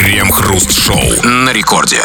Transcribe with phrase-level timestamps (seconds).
[0.00, 2.00] Крем-хруст-шоу на рекорде.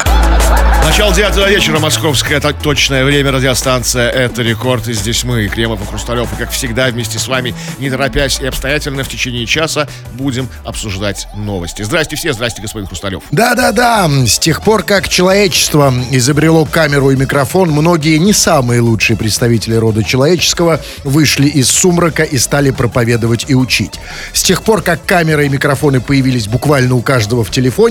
[0.84, 4.88] Начало девятого вечера, московское это точное время, радиостанция «Это рекорд».
[4.88, 8.46] И здесь мы, Кремов и Хрусталев, и как всегда вместе с вами, не торопясь и
[8.46, 11.82] обстоятельно, в течение часа будем обсуждать новости.
[11.82, 13.24] Здрасте все, здрасте, господин Хрусталев.
[13.32, 19.76] Да-да-да, с тех пор, как человечество изобрело камеру и микрофон, многие не самые лучшие представители
[19.76, 24.00] рода человеческого вышли из сумрака и стали проповедовать и учить.
[24.34, 27.85] С тех пор, как камеры и микрофоны появились буквально у каждого в телефоне,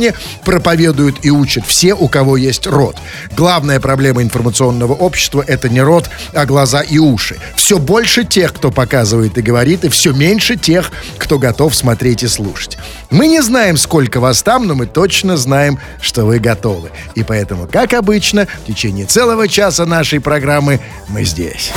[0.45, 2.97] проповедуют и учат все, у кого есть рот рот.
[3.37, 7.39] Главная проблема информационного общества– это не рот, а глаза и уши.
[7.57, 12.29] Все больше тех, кто показывает и говорит, и все меньше тех, кто готов смотреть и
[12.29, 12.79] слушать.
[13.11, 16.91] Мы не знаем, сколько вас там, но мы точно знаем, что вы готовы.
[17.15, 21.73] И поэтому, как обычно, в течение целого часа нашей программы мы здесь.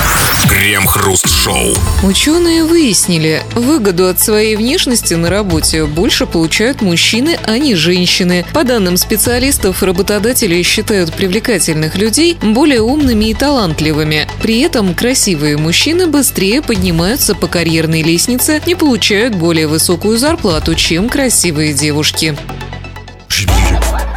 [0.49, 1.75] Крем-хруст-шоу.
[2.03, 8.06] Ученые выяснили, выгоду от своей внешности на работе больше получают мужчины, а не женщины.
[8.53, 14.27] По данным специалистов, работодатели считают привлекательных людей более умными и талантливыми.
[14.41, 21.09] При этом красивые мужчины быстрее поднимаются по карьерной лестнице и получают более высокую зарплату, чем
[21.09, 22.36] красивые девушки.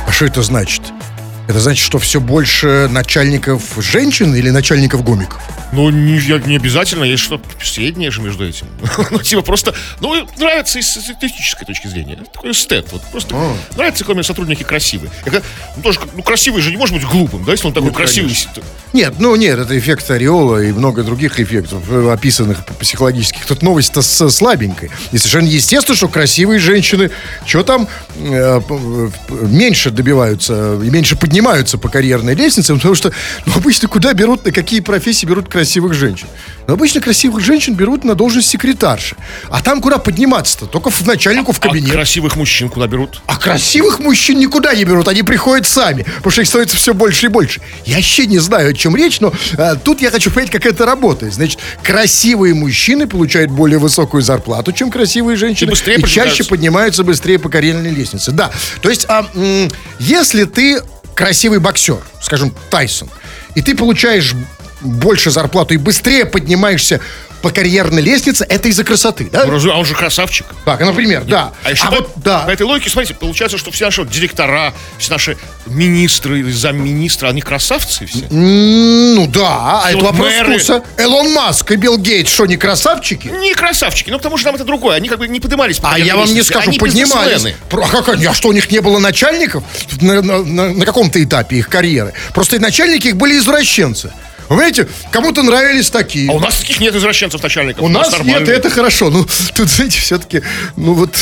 [0.07, 0.83] А что это значит?
[1.49, 5.43] Это значит, что все больше начальников женщин или начальников гомиков?
[5.73, 8.67] Ну, не, не обязательно, есть что-то среднее же между этим.
[9.11, 12.15] ну, типа просто, ну, нравится и с эстетической точки зрения.
[12.15, 12.89] Это такой эстет.
[12.91, 13.57] Вот просто а.
[13.77, 15.13] нравится, когда сотрудники красивые.
[15.77, 18.31] Ну, тоже, ну, красивый же не может быть глупым, да, если он такой ну, красивый.
[18.31, 18.63] Конечно.
[18.93, 23.47] Нет, ну, нет, это эффект ореола и много других эффектов, э, описанных психологических.
[23.47, 24.91] Тут новость-то слабенькая.
[25.13, 27.11] И совершенно естественно, что красивые женщины,
[27.47, 28.61] что там, э,
[29.29, 33.13] меньше добиваются и меньше поднимаются по карьерной лестнице, потому что,
[33.47, 36.27] ну, обычно куда берут, на какие профессии берут красивые красивых женщин.
[36.67, 39.15] Но обычно красивых женщин берут на должность секретарши.
[39.51, 40.65] А там куда подниматься-то?
[40.65, 41.91] Только в начальнику в а кабинет.
[41.91, 43.21] А красивых мужчин куда берут?
[43.27, 45.07] А красивых мужчин никуда не берут.
[45.09, 46.05] Они приходят сами.
[46.05, 47.61] Потому что их становится все больше и больше.
[47.85, 50.87] Я вообще не знаю, о чем речь, но а, тут я хочу понять, как это
[50.87, 51.35] работает.
[51.35, 55.69] Значит, красивые мужчины получают более высокую зарплату, чем красивые женщины.
[55.69, 58.31] И, быстрее и чаще поднимаются быстрее по карьерной лестнице.
[58.31, 58.51] Да.
[58.81, 59.27] То есть, а,
[59.99, 60.81] если ты
[61.15, 63.11] красивый боксер, скажем, Тайсон,
[63.55, 64.35] и ты получаешь
[64.81, 67.01] больше зарплату и быстрее поднимаешься
[67.43, 69.47] по карьерной лестнице, это из-за красоты, да?
[69.47, 70.47] Ну, а он же красавчик.
[70.65, 71.53] Так, например, да.
[71.65, 72.41] А еще а по, вот, да.
[72.41, 75.37] по этой логике, смотрите, получается, что все наши директора, все наши
[75.67, 78.27] министры, замминистры, они красавцы все?
[78.31, 80.59] Ну да, а это вопрос мэры.
[80.59, 80.85] вкуса.
[80.99, 83.29] Элон Маск и Билл Гейтс, что, не красавчики?
[83.29, 85.99] Не красавчики, ну потому что там это другое, они как бы не поднимались по А
[85.99, 87.55] я вам не скажу, они поднимались.
[87.71, 89.65] А, как, а что, у них не было начальников
[90.01, 92.13] на, на, на, на каком-то этапе их карьеры?
[92.35, 94.13] Просто начальники их были извращенцы.
[94.51, 96.29] Вы понимаете, кому-то нравились такие.
[96.29, 97.83] А у нас таких нет извращенцев начальников.
[97.83, 99.09] У, у нас, нас нет, и это хорошо.
[99.09, 99.25] Ну,
[99.55, 100.43] тут, знаете, все-таки,
[100.77, 101.17] ну вот,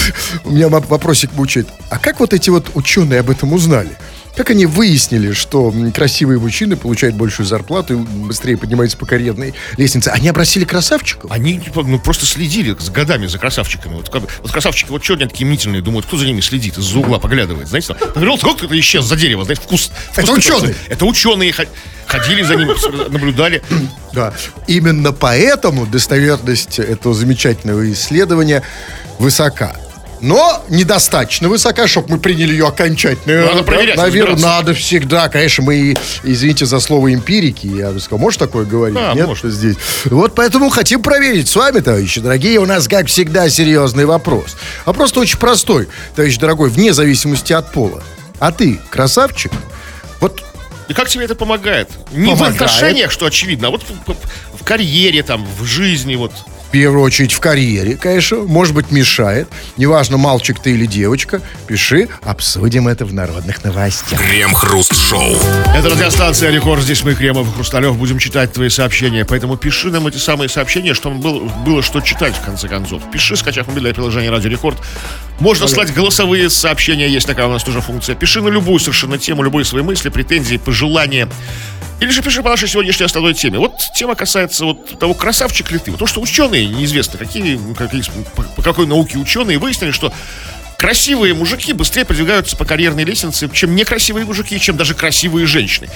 [0.44, 1.68] у меня вопросик мучает.
[1.90, 3.90] А как вот эти вот ученые об этом узнали?
[4.38, 10.10] Как они выяснили, что красивые мужчины получают большую зарплату и быстрее поднимаются по карьерной лестнице?
[10.10, 11.28] Они обросили красавчиков?
[11.32, 13.94] Они типа, ну, просто следили с годами за красавчиками.
[13.94, 17.18] Вот, как, вот красавчики, вот они такие мнительные, думают, кто за ними следит, из-за угла
[17.18, 17.66] поглядывает.
[17.66, 19.90] Знаете, повернулся, как кто-то исчез за дерево, знаете, вкус.
[20.12, 20.76] вкус это ученые.
[20.88, 21.52] Это ученые
[22.06, 22.68] ходили за ним,
[23.08, 23.60] наблюдали.
[24.12, 24.32] Да.
[24.68, 28.62] Именно поэтому достоверность этого замечательного исследования
[29.18, 29.74] высока
[30.20, 33.46] но недостаточно высока, чтобы мы приняли ее окончательно.
[33.46, 33.96] Надо проверять.
[33.96, 35.28] Наверное, надо всегда.
[35.28, 38.98] Конечно, мы, извините за слово эмпирики, я бы сказал, можешь такое говорить?
[39.00, 39.44] А, Нет, может.
[39.46, 39.76] здесь.
[40.06, 42.58] Вот поэтому хотим проверить с вами, товарищи дорогие.
[42.58, 44.56] У нас, как всегда, серьезный вопрос.
[44.84, 48.02] Вопрос очень простой, товарищ дорогой, вне зависимости от пола.
[48.38, 49.52] А ты красавчик?
[50.20, 50.42] Вот
[50.88, 51.90] и как тебе это помогает?
[52.12, 52.54] Не помогает.
[52.54, 54.14] в отношениях, что очевидно, а вот в,
[54.58, 56.32] в карьере, там, в жизни, вот
[56.68, 59.48] в первую очередь в карьере, конечно, может быть, мешает.
[59.78, 64.20] Неважно, мальчик ты или девочка, пиши, обсудим это в народных новостях.
[64.20, 65.34] Крем-хруст-шоу.
[65.74, 66.82] Это радиостанция «Рекорд».
[66.82, 69.24] Здесь мы, Кремов и Хрусталев, будем читать твои сообщения.
[69.24, 73.02] Поэтому пиши нам эти самые сообщения, чтобы было, было что читать, в конце концов.
[73.10, 74.76] Пиши, скачав мобильное приложение «Радио Рекорд».
[75.40, 75.74] Можно Алло.
[75.74, 78.14] слать голосовые сообщения, есть такая у нас тоже функция.
[78.14, 81.30] Пиши на любую совершенно тему, любые свои мысли, претензии, пожелания.
[82.00, 83.58] Или же пиши по нашей сегодняшней основной теме.
[83.58, 85.90] Вот тема касается вот того, красавчик ли ты.
[85.90, 87.58] Вот то, что ученые, неизвестно, какие,
[88.36, 90.12] по, по какой науке ученые, выяснили, что
[90.78, 95.88] красивые мужики быстрее продвигаются по карьерной лестнице, чем некрасивые мужики, чем даже красивые женщины.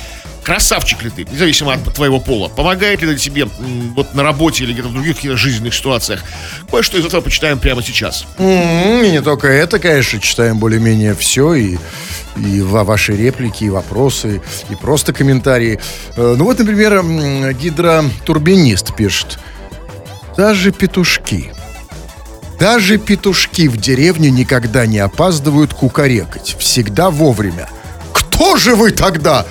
[0.43, 2.49] Красавчик ли ты, независимо от твоего пола?
[2.49, 3.47] Помогает ли это тебе
[3.95, 6.25] вот на работе или где-то в других жизненных ситуациях?
[6.69, 8.27] Кое-что из этого почитаем прямо сейчас.
[8.39, 11.79] Mm-hmm, и не только это, конечно, читаем более-менее все и
[12.35, 14.41] и ваши реплики, и вопросы,
[14.71, 15.79] и просто комментарии.
[16.17, 17.03] Э, ну вот, например,
[17.53, 19.39] гидротурбинист пишет.
[20.37, 21.53] Даже петушки
[22.63, 26.55] Даже петушки в деревне никогда не опаздывают кукарекать.
[26.61, 27.69] Всегда вовремя.
[28.13, 29.47] Кто же вы тогда?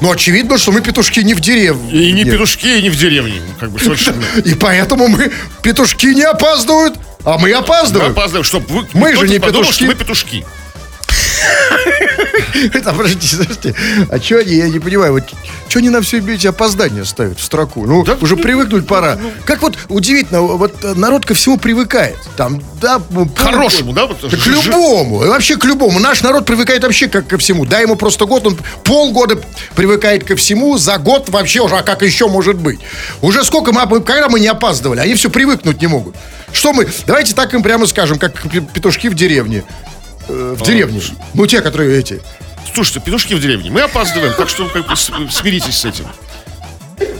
[0.00, 1.92] Ну, очевидно, что мы петушки не в деревне.
[1.92, 3.40] И не петушки, и не в деревне.
[3.60, 4.24] Как бы совершенно.
[4.44, 5.30] И поэтому мы
[5.62, 6.94] петушки не опаздывают,
[7.24, 8.10] а мы Мы опаздываем.
[8.10, 8.88] опаздываем, чтобы вы...
[8.94, 9.84] Мы же не подумал, петушки.
[9.84, 10.44] что мы петушки.
[12.74, 13.74] Это, подождите, подождите.
[14.10, 15.24] А что они, я не понимаю, вот
[15.68, 17.86] что они на все эти опоздания ставят в строку?
[17.86, 19.18] Ну, Да, уже ну, привыкнуть пора.
[19.44, 22.16] Как вот удивительно, вот народ ко всему привыкает.
[22.36, 24.06] Там, да, ну, К хорошему, да?
[24.06, 25.98] вот, Да к любому, вообще к любому.
[26.00, 27.64] Наш народ привыкает вообще как ко всему.
[27.66, 29.38] Дай ему просто год, он полгода
[29.74, 32.80] привыкает ко всему, за год вообще уже, а как еще может быть?
[33.20, 36.16] Уже сколько мы, когда мы не опаздывали, они все привыкнуть не могут.
[36.52, 39.64] Что мы, давайте так им прямо скажем, как пе- петушки в деревне.
[40.30, 41.00] Э, в деревне.
[41.34, 42.22] Ну, те, которые эти.
[42.72, 43.70] Слушайте, петушки в деревне.
[43.70, 46.06] Мы опаздываем, так что как бы смиритесь с этим.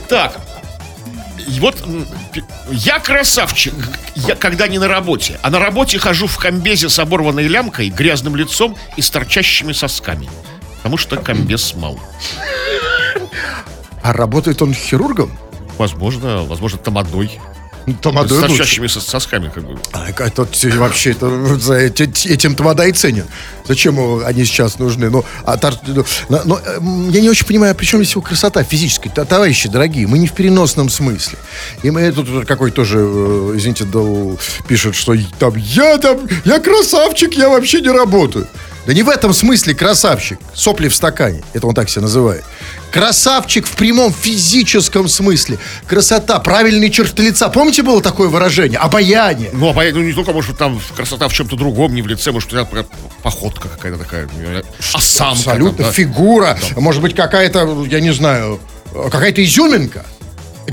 [0.07, 0.39] Так.
[1.47, 1.83] И вот
[2.69, 3.73] я красавчик,
[4.15, 8.35] я когда не на работе, а на работе хожу в комбезе с оборванной лямкой, грязным
[8.35, 10.29] лицом и с торчащими сосками.
[10.77, 11.99] Потому что комбез мал.
[14.03, 15.37] А работает он хирургом?
[15.77, 17.39] Возможно, возможно, тамадой.
[17.87, 17.93] Ну,
[18.27, 18.47] С лучше.
[18.47, 19.79] торчащими сос- сосками, как бы.
[19.91, 20.45] А, это
[20.77, 23.25] вообще это, вот за эти- этим вода и ценен.
[23.67, 25.09] Зачем они сейчас нужны?
[25.09, 25.57] Ну, а
[25.87, 26.59] ну, но- но,
[27.11, 29.11] я не очень понимаю, при чем здесь его красота физическая?
[29.25, 31.37] Товарищи дорогие, мы не в переносном смысле.
[31.83, 37.33] И мы тут какой тоже, э, извините, дал- пишет, что там я там, я красавчик,
[37.33, 38.47] я вообще не работаю.
[38.85, 40.39] Да не в этом смысле красавчик.
[40.53, 41.43] Сопли в стакане.
[41.53, 42.43] Это он так себя называет.
[42.91, 45.59] Красавчик в прямом физическом смысле.
[45.87, 47.49] Красота, правильные черты лица.
[47.49, 48.79] Помните, было такое выражение?
[48.79, 49.51] Обаяние.
[49.53, 52.49] Ну, понятно, ну, не только, может, там красота в чем-то другом, не в лице, может,
[52.49, 52.85] у тебя прям
[53.21, 54.27] походка какая-то такая,
[54.93, 55.31] осанка.
[55.31, 55.77] Абсолютно.
[55.77, 55.91] там, да.
[55.91, 56.57] Фигура.
[56.75, 58.59] Может быть, какая-то, я не знаю,
[58.93, 60.05] какая-то изюминка.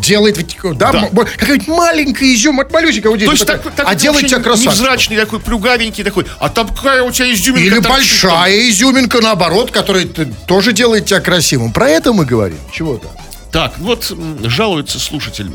[0.01, 1.09] Делает ведь, да, Да.
[1.11, 4.73] какая-нибудь маленькая изюминка, маленькая вот здесь То есть вот так, так а делает тебя красавчиком.
[4.73, 6.27] невзрачный такой, плюгавенький такой.
[6.39, 10.07] А там какая у тебя изюминка Или большая изюминка, наоборот, которая
[10.47, 11.73] тоже делает тебя красивым.
[11.73, 12.59] Про это мы говорим.
[12.73, 13.09] Чего-то.
[13.09, 13.17] там.
[13.51, 14.13] Так, вот
[14.45, 15.51] жалуется слушатель.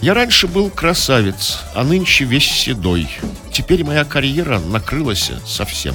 [0.00, 3.08] Я раньше был красавец, а нынче весь седой.
[3.52, 5.94] Теперь моя карьера накрылась совсем.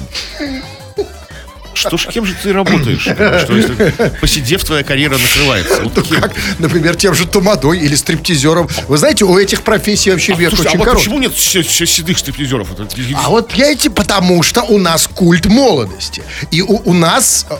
[1.74, 3.02] Что ж, кем же ты работаешь?
[3.02, 5.82] Что если посидев, твоя карьера накрывается?
[5.82, 6.20] Вот таким.
[6.20, 8.68] Как, например, тем же тумадой или стриптизером.
[8.88, 11.04] Вы знаете, у этих профессий вообще вверх Слушай, а очень вот короткий.
[11.08, 12.68] почему нет се- се- седых стриптизеров?
[13.16, 16.22] А вот, понимаете, потому что у нас культ молодости.
[16.50, 17.56] И у, у нас э,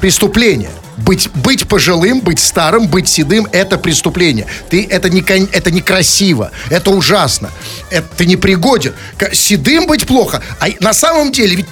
[0.00, 0.70] преступление.
[0.98, 4.46] Быть, быть пожилым, быть старым, быть седым– это преступление.
[4.68, 7.50] Ты, это, не, это некрасиво, это ужасно,
[7.90, 8.92] это ты непригоден.
[9.32, 10.42] Седым быть плохо.
[10.60, 11.66] А на самом деле, ведь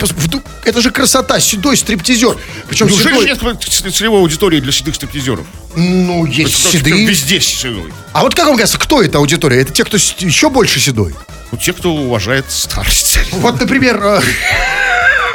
[0.64, 2.38] это же красота, седой стриптизер.
[2.68, 5.46] Причем Неужели седой, же нет целевой аудитории для седых стриптизеров?
[5.76, 7.06] ну, есть Как- седые.
[7.06, 7.92] Везде седой.
[8.12, 9.60] А вот как вам кажется, кто эта аудитория?
[9.60, 11.14] Это те, кто еще больше седой?
[11.52, 13.18] Ну, те, кто уважает старость.
[13.32, 14.20] Вот, например, э,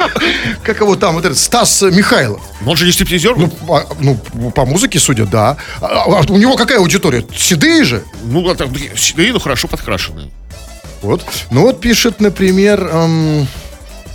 [0.62, 2.42] как его там, вот этот Стас Михайлов.
[2.64, 3.36] Он же не стриптизер?
[3.36, 4.16] Ну, а, ну,
[4.50, 5.56] по музыке судят, да.
[5.80, 7.24] А, а у него какая аудитория?
[7.36, 8.04] Седые же.
[8.24, 8.56] Ну, а
[8.96, 10.30] седые, но хорошо подкрашенные.
[11.02, 11.24] Вот.
[11.50, 13.46] Ну вот пишет, например, эм,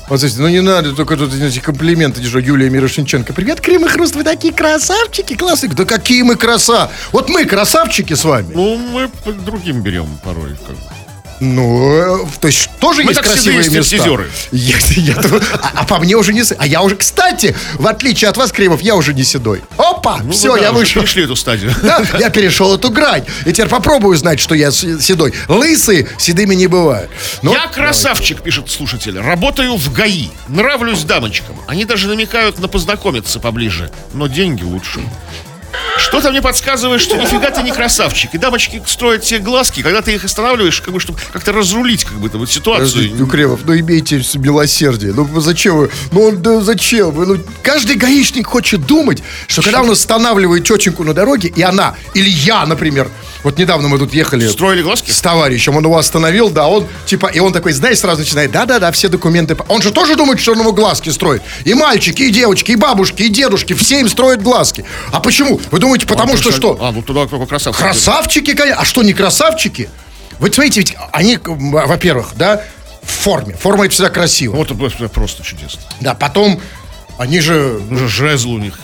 [0.09, 3.31] вот здесь, ну не надо только тут эти комплименты, что Юлия Мирошниченко.
[3.31, 5.71] Привет, Крем и Хруст, вы такие красавчики, классные.
[5.71, 6.89] Да какие мы краса.
[7.13, 8.51] Вот мы красавчики с вами.
[8.53, 10.57] Ну, мы по другим берем порой.
[10.67, 11.00] Как бы.
[11.41, 13.83] Ну, э, то есть тоже Мы есть красивые места.
[13.83, 14.29] стриптизеры.
[14.51, 15.15] Я- я
[15.53, 16.43] а, а по мне уже не...
[16.57, 19.63] А я уже, кстати, в отличие от вас, Кремов, я уже не седой.
[19.75, 21.01] Опа, Ну, все, вы, да, я вышел.
[21.01, 21.73] перешли эту стадию.
[21.81, 23.25] Да, я перешел эту грань.
[23.45, 25.33] И теперь попробую знать, что я седой.
[25.47, 27.09] Лысые седыми не бывают.
[27.41, 29.19] Ну, Я красавчик, пишет слушатель.
[29.19, 30.27] Работаю в ГАИ.
[30.47, 31.55] Нравлюсь дамочкам.
[31.67, 33.89] Они даже намекают на познакомиться поближе.
[34.13, 34.99] Но деньги лучше.
[36.01, 38.33] Что-то мне подсказывает, что нифига ты не красавчик.
[38.33, 42.19] И дамочки строят тебе глазки, когда ты их останавливаешь, как бы, чтобы как-то разрулить как
[42.19, 42.87] бы, вот ситуацию.
[42.87, 45.13] Подождите, ну, Кремов, ну имейте милосердие.
[45.13, 45.91] Ну зачем вы?
[46.11, 47.25] Ну он, да зачем вы?
[47.25, 52.29] Ну, каждый гаишник хочет думать, что когда он останавливает тетеньку на дороге, и она, или
[52.29, 53.09] я, например,
[53.43, 55.11] вот недавно мы тут ехали Строили глазки?
[55.11, 58.91] с товарищем, он его остановил, да, он типа, и он такой, знаешь, сразу начинает, да-да-да,
[58.91, 59.55] все документы.
[59.55, 59.65] по-».
[59.67, 61.41] Он же тоже думает, что он ему глазки строит.
[61.65, 64.85] И мальчики, и девочки, и бабушки, и дедушки, все им строят глазки.
[65.11, 65.59] А почему?
[65.71, 66.77] Вы думаете, потому что что?
[66.81, 67.81] А, ну туда только красавчик.
[67.81, 68.81] Красавчики, конечно.
[68.81, 69.89] А что, не красавчики?
[70.39, 72.63] Вы смотрите, ведь они, во-первых, да,
[73.03, 73.55] в форме.
[73.55, 74.55] Форма это всегда красиво.
[74.55, 75.81] Вот это просто чудесно.
[75.99, 76.59] Да, потом
[77.17, 78.79] они же, Ну же жезл у них.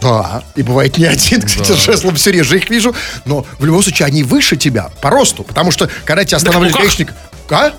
[0.00, 3.82] да, и бывает не один, кстати, с жезлом все реже их вижу, но в любом
[3.82, 6.86] случае они выше тебя по росту, потому что когда тебя останавливает руках.
[6.86, 7.12] гаишник...
[7.50, 7.72] А?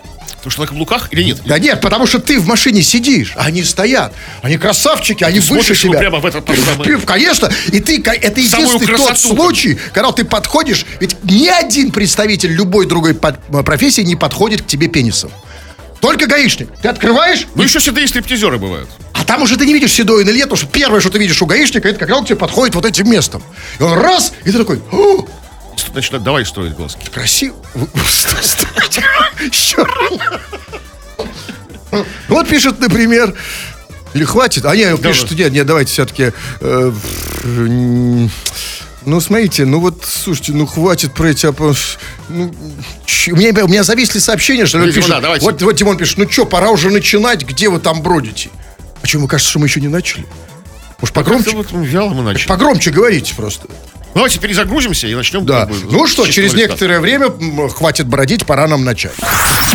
[0.44, 1.40] Потому что на каблуках или нет?
[1.46, 4.14] Да нет, потому что ты в машине сидишь, а они стоят.
[4.42, 6.00] Они красавчики, они выше тебя.
[6.00, 7.50] прямо в этот тот самый- Конечно.
[7.72, 13.14] И ты, это единственный тот случай, когда ты подходишь, ведь ни один представитель любой другой
[13.16, 15.32] под- профессии не подходит к тебе пенисом.
[16.02, 16.68] Только гаишник.
[16.82, 18.90] Ты открываешь, Ну, еще седые стриптизеры бывают.
[19.14, 21.42] а там уже ты не видишь седой или нет, потому что первое, что ты видишь
[21.42, 23.42] у гаишника, это как раз к тебе подходит вот этим местом.
[23.80, 24.82] И он раз, и ты такой,
[25.92, 27.08] «О, Начинают, давай строить глазки.
[27.10, 27.56] красиво.
[29.40, 29.86] Еще.
[32.28, 33.34] Вот пишет, например,
[34.14, 34.66] или хватит?
[34.66, 36.32] А не, пишет, нет, нет, давайте все-таки...
[39.06, 41.48] ну, смотрите, ну вот, слушайте, ну хватит про эти...
[42.30, 42.56] Ну,
[43.06, 45.46] ч- у, меня, у меня зависли сообщения, что Видимо, пишут, да, давайте.
[45.46, 48.50] вот, вот Димон пишет, ну что, пора уже начинать, где вы там бродите?
[49.02, 50.26] А что, мне кажется, что мы еще не начали?
[51.04, 52.48] Может, погромче, вот вяло мы начали.
[52.48, 53.68] погромче говорите просто.
[54.14, 55.46] Давайте перезагрузимся и начнем.
[55.46, 55.66] Да.
[55.66, 57.30] как бы, Ну что, через некоторое время
[57.68, 59.12] хватит бродить, пора нам начать.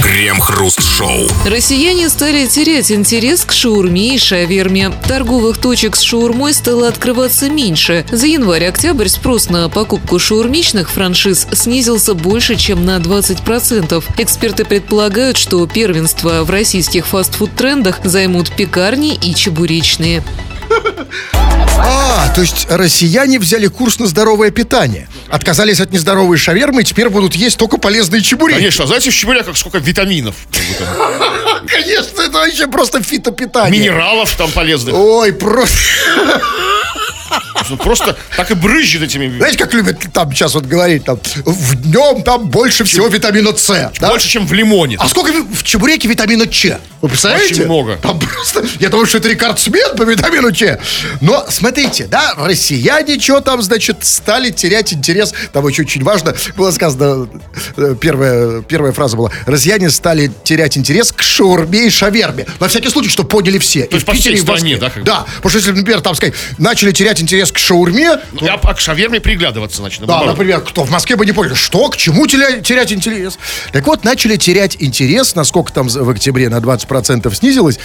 [0.03, 1.29] Крем-хруст-шоу.
[1.45, 4.91] Россияне стали терять интерес к шаурме и шаверме.
[5.07, 8.07] Торговых точек с шаурмой стало открываться меньше.
[8.11, 14.03] За январь-октябрь спрос на покупку шаурмичных франшиз снизился больше, чем на 20%.
[14.17, 20.25] Эксперты предполагают, что первенство в российских фастфуд-трендах займут пекарни и чебуречные.
[21.81, 25.09] А, то есть россияне взяли курс на здоровое питание.
[25.29, 28.59] Отказались от нездоровой шавермы и теперь будут есть только полезные чебуреки.
[28.59, 30.35] Конечно, а знаете, в щебеляках сколько витаминов?
[31.69, 33.81] Конечно, это вообще просто фитопитание.
[33.81, 34.95] Минералов там полезных.
[34.95, 35.79] Ой, просто...
[37.71, 39.37] Ну, Просто так и брызжет этими.
[39.37, 43.93] Знаете, как любят там сейчас вот говорить, там, в днем там больше всего витамина С.
[44.01, 44.09] да?
[44.09, 44.97] Больше, чем в лимоне.
[44.99, 46.79] А сколько в чебуреке витамина Ч?
[47.01, 47.55] Вы представляете?
[47.55, 47.97] Очень много.
[47.97, 50.81] Там просто, я думаю, что это рекордсмен по витамину Ч.
[51.21, 55.35] Но смотрите, да, россияне что там, значит, стали терять интерес.
[55.53, 57.29] Там еще очень важно, было сказано,
[57.77, 62.47] э, первая, первая фраза была, россияне стали терять интерес к шаурме и шаверме.
[62.61, 63.85] На всякий случай, чтобы поняли все.
[63.85, 64.79] То есть по всей и в стране, Москве.
[64.79, 65.05] да, как?
[65.05, 68.81] Да, потому что если, например, там сказать, начали терять интерес к шаурме, Я а к
[68.81, 70.07] шаверме приглядываться начну.
[70.07, 70.35] да, наоборот.
[70.39, 73.39] например, кто в Москве бы не понял, что, к чему теря- терять интерес.
[73.73, 77.79] Так вот, начали терять интерес, насколько там в октябре на 20% снизилось.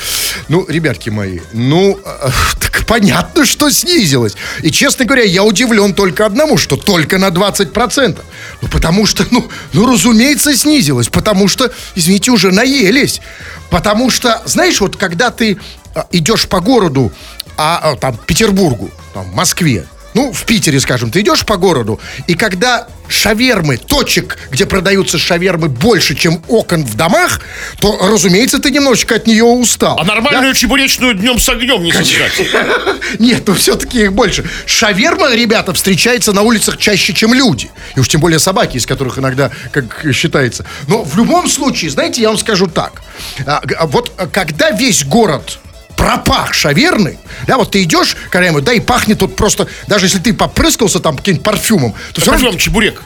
[0.47, 4.35] Ну, ребятки мои, ну, э, так понятно, что снизилось.
[4.61, 8.19] И, честно говоря, я удивлен только одному, что только на 20%.
[8.61, 11.09] Ну, потому что, ну, ну, разумеется, снизилось.
[11.09, 13.21] Потому что, извините, уже наелись.
[13.69, 15.57] Потому что, знаешь, вот когда ты
[15.95, 17.11] а, идешь по городу,
[17.57, 22.35] а, а, там, Петербургу, там, Москве, ну, в Питере, скажем, ты идешь по городу, и
[22.35, 27.41] когда шавермы, точек, где продаются шавермы больше, чем окон в домах,
[27.79, 29.99] то, разумеется, ты немножечко от нее устал.
[29.99, 32.47] А нормальную чебуречную днем с огнем не сыскать.
[33.19, 34.45] Нет, ну все-таки их больше.
[34.65, 37.69] Шаверма, ребята, встречается на улицах чаще, чем люди.
[37.95, 40.65] И уж тем более собаки, из которых иногда, как считается.
[40.87, 43.01] Но в любом случае, знаете, я вам скажу так.
[43.45, 45.59] А, вот когда весь город
[45.95, 50.33] пропах шаверны, да, вот ты идешь, когда-нибудь, да, и пахнет тут просто, даже если ты
[50.33, 53.01] попрыскался там каким-нибудь парфюмом, то все равно чебурек.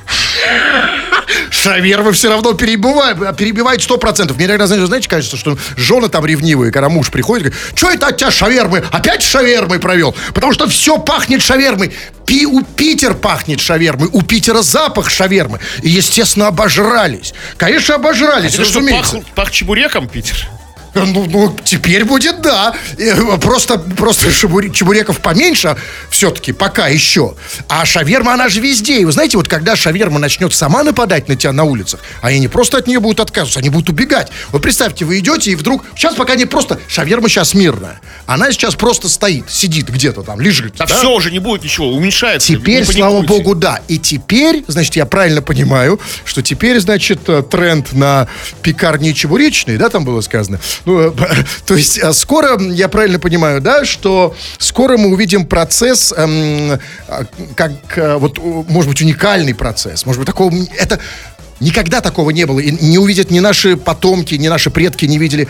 [1.50, 4.34] шаверма все равно перебивает, перебивает 100%.
[4.36, 8.08] Мне иногда, знаете, знаете, кажется, что жены там ревнивые, когда муж приходит, говорит, что это
[8.08, 8.84] от тебя шавермы?
[8.92, 10.16] Опять шавермой провел?
[10.34, 11.94] Потому что все пахнет шавермой.
[12.26, 15.60] Пи, у Питер пахнет шавермой, у Питера запах шавермы.
[15.82, 17.34] И, естественно, обожрались.
[17.58, 19.18] Конечно, обожрались, что, разумеется.
[19.18, 20.50] пах, пах чебуреком, Питер?
[20.94, 22.74] Ну, ну, теперь будет да.
[22.98, 25.76] Э, Просто, просто чебуреков поменьше
[26.10, 27.36] все-таки, пока еще.
[27.68, 29.02] А шаверма, она же везде.
[29.02, 32.48] И вы знаете, вот когда шаверма начнет сама нападать на тебя на улицах, они не
[32.48, 34.30] просто от нее будут отказываться, они будут убегать.
[34.52, 35.84] Вот представьте, вы идете и вдруг...
[35.96, 36.80] Сейчас пока не просто...
[36.88, 38.00] Шаверма сейчас мирная.
[38.26, 40.76] Она сейчас просто стоит, сидит где-то там, лежит.
[40.78, 40.96] Да, да?
[40.96, 42.48] все уже не будет ничего, уменьшается.
[42.48, 43.82] Теперь, слава богу, да.
[43.88, 48.28] И теперь, значит, я правильно понимаю, что теперь, значит, э, тренд на
[48.62, 50.60] пекарни чебуречные, да, там было сказано.
[50.88, 51.12] Ну, э,
[51.66, 56.80] то есть э, скоро, я правильно понимаю, да, что скоро мы увидим процесс, эм,
[57.10, 57.26] а,
[57.56, 58.40] как, э, вот,
[58.70, 60.06] может быть, уникальный процесс.
[60.06, 60.52] Может быть, такого...
[60.80, 61.00] Это...
[61.60, 62.60] Никогда такого не было.
[62.60, 65.48] И не увидят ни наши потомки, ни наши предки не видели.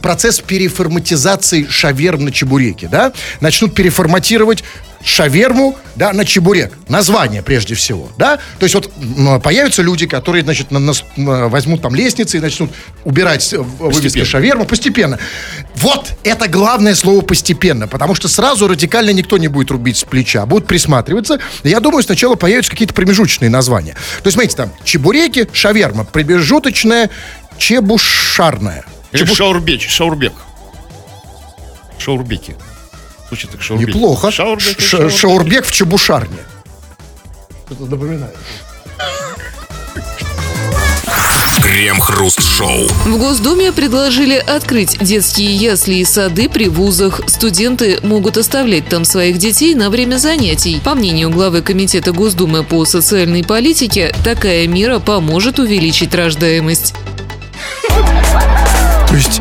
[0.00, 3.12] Процесс переформатизации шаверм на чебуреки, да?
[3.40, 4.64] Начнут переформатировать
[5.04, 6.72] шаверму, да, на чебурек.
[6.88, 8.36] Название, прежде всего, да?
[8.58, 8.90] То есть вот
[9.42, 12.70] появятся люди, которые, значит, на- нас- возьмут там лестницы и начнут
[13.04, 15.18] убирать э, вывески шаверму постепенно.
[15.76, 20.44] Вот это главное слово «постепенно», потому что сразу радикально никто не будет рубить с плеча,
[20.44, 21.38] будут присматриваться.
[21.64, 23.94] Я думаю, сначала появятся какие-то промежуточные названия.
[24.22, 27.08] То есть, смотрите, там чебуреки, шаверма, промежуточная,
[27.56, 28.84] чебушарная.
[29.12, 30.32] Или шаурбеч, шаурбек.
[31.98, 32.54] Шаурбеки.
[33.30, 33.90] Звучит так шаурбеки.
[33.90, 34.30] Неплохо.
[34.32, 35.16] Шаурбеки, Ш- шаурбеки.
[35.18, 36.36] Шаурбек в чебушарне.
[37.66, 38.36] Что-то напоминает.
[41.62, 42.88] Крем-хруст-шоу.
[42.88, 47.20] В Госдуме предложили открыть детские ясли и сады при вузах.
[47.28, 50.80] Студенты могут оставлять там своих детей на время занятий.
[50.82, 56.94] По мнению главы Комитета Госдумы по социальной политике, такая мера поможет увеличить рождаемость.
[59.08, 59.40] То есть,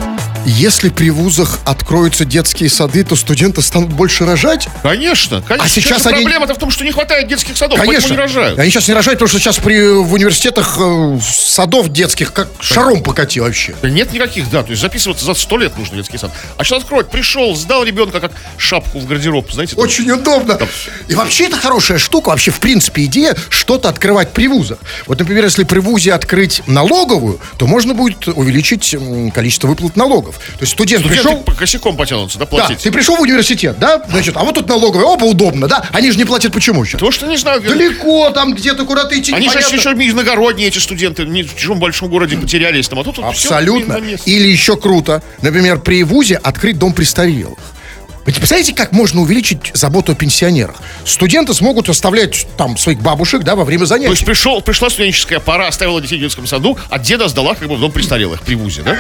[0.50, 4.68] если при вузах откроются детские сады, то студенты станут больше рожать?
[4.84, 5.66] Конечно, конечно.
[5.66, 8.02] А сейчас они- Проблема-то в том, что не хватает детских садов, Конечно.
[8.10, 8.60] поэтому не рожают.
[8.60, 13.02] Они сейчас не рожают, потому что сейчас при, в университетах э, садов детских как шаром
[13.04, 13.76] покати вообще.
[13.82, 14.64] Да Нет никаких, да.
[14.64, 16.32] То есть записываться за сто лет нужно детский сад.
[16.58, 19.76] А сейчас откроют, пришел, сдал ребенка как шапку в гардероб, знаете.
[19.76, 19.84] там.
[19.84, 20.58] Очень удобно.
[21.08, 24.80] И вообще это хорошая штука, вообще в принципе идея что-то открывать при вузах.
[25.06, 28.96] Вот, например, если при вузе открыть налоговую, то можно будет увеличить
[29.34, 30.39] количество выплат налогов.
[30.40, 31.44] То есть студент, Студенты пришел...
[31.44, 32.80] по косяком потянутся, да, Да, платить.
[32.80, 34.04] ты пришел в университет, да?
[34.10, 35.84] Значит, а вот тут налоговая, оба удобно, да?
[35.92, 36.94] Они же не платят почему сейчас?
[36.94, 39.76] Потому что не знаю, Далеко там где-то куда-то идти Они же непонятно.
[39.76, 43.94] еще иногородние, эти студенты, не в чужом большом городе потерялись там, а тут всё Абсолютно.
[44.26, 47.60] Или еще круто, например, при ВУЗе открыть дом престарелых.
[48.26, 50.76] Вы представляете, как можно увеличить заботу о пенсионерах?
[51.04, 54.26] Студенты смогут оставлять там своих бабушек, да, во время То есть занятий.
[54.26, 57.80] пришел, пришла студенческая пора, оставила детей в детском саду, а деда сдала как бы в
[57.80, 58.96] дом престарелых при ВУЗе, да?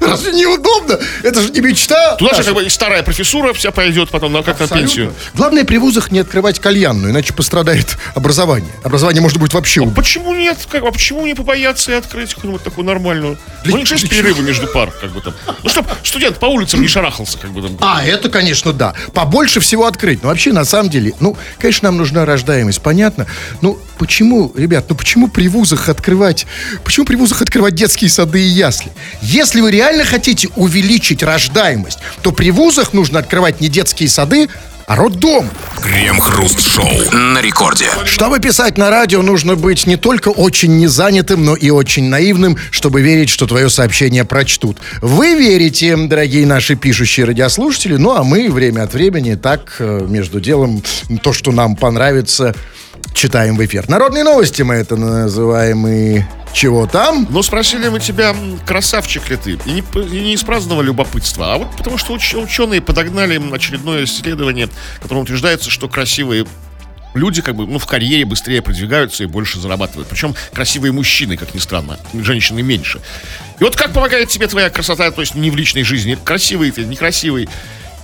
[0.00, 0.98] Разве неудобно?
[1.22, 2.16] Это же не мечта.
[2.16, 5.14] Туда же как бы и старая профессура вся пойдет потом на, как на пенсию.
[5.34, 8.70] Главное при вузах не открывать кальянную, иначе пострадает образование.
[8.82, 9.96] Образование может быть вообще убито.
[9.96, 10.56] Почему нет?
[10.70, 13.36] Как, а почему не побояться и открыть какую-нибудь такую нормальную?
[13.62, 15.34] Для- Ну, у них же есть для перерывы между пар, как бы там.
[15.62, 17.76] Ну, чтобы студент по улицам не шарахался, как бы там.
[17.80, 18.94] А, это, конечно, да.
[19.12, 20.22] Побольше всего открыть.
[20.22, 23.26] Но вообще, на самом деле, ну, конечно, нам нужна рождаемость, понятно.
[23.60, 26.46] Ну, почему, ребят, ну почему при вузах открывать,
[26.84, 28.90] почему при вузах открывать детские сады и ясли?
[29.20, 34.48] Если вы реально хотите увеличить рождаемость, то при вузах нужно открывать не детские сады,
[34.90, 35.48] а роддом.
[35.82, 37.12] Крем-хруст-шоу.
[37.12, 37.86] На рекорде.
[38.06, 43.00] Чтобы писать на радио, нужно быть не только очень незанятым, но и очень наивным, чтобы
[43.00, 44.78] верить, что твое сообщение прочтут.
[45.00, 50.40] Вы верите, дорогие наши пишущие радиослушатели, ну а мы время от времени так, э, между
[50.40, 50.82] делом,
[51.22, 52.56] то, что нам понравится,
[53.14, 53.88] читаем в эфир.
[53.88, 57.26] Народные новости мы это называем и чего там?
[57.30, 58.34] Ну, спросили мы тебя,
[58.66, 62.36] красавчик ли ты, и не, и не из праздного любопытства, а вот потому что уч-
[62.36, 66.46] ученые подогнали очередное исследование, в котором утверждается, что красивые
[67.14, 70.08] люди как бы ну, в карьере быстрее продвигаются и больше зарабатывают.
[70.08, 73.00] Причем красивые мужчины, как ни странно, женщины меньше.
[73.58, 76.84] И вот как помогает тебе твоя красота, то есть не в личной жизни, красивый ты,
[76.84, 77.48] некрасивый.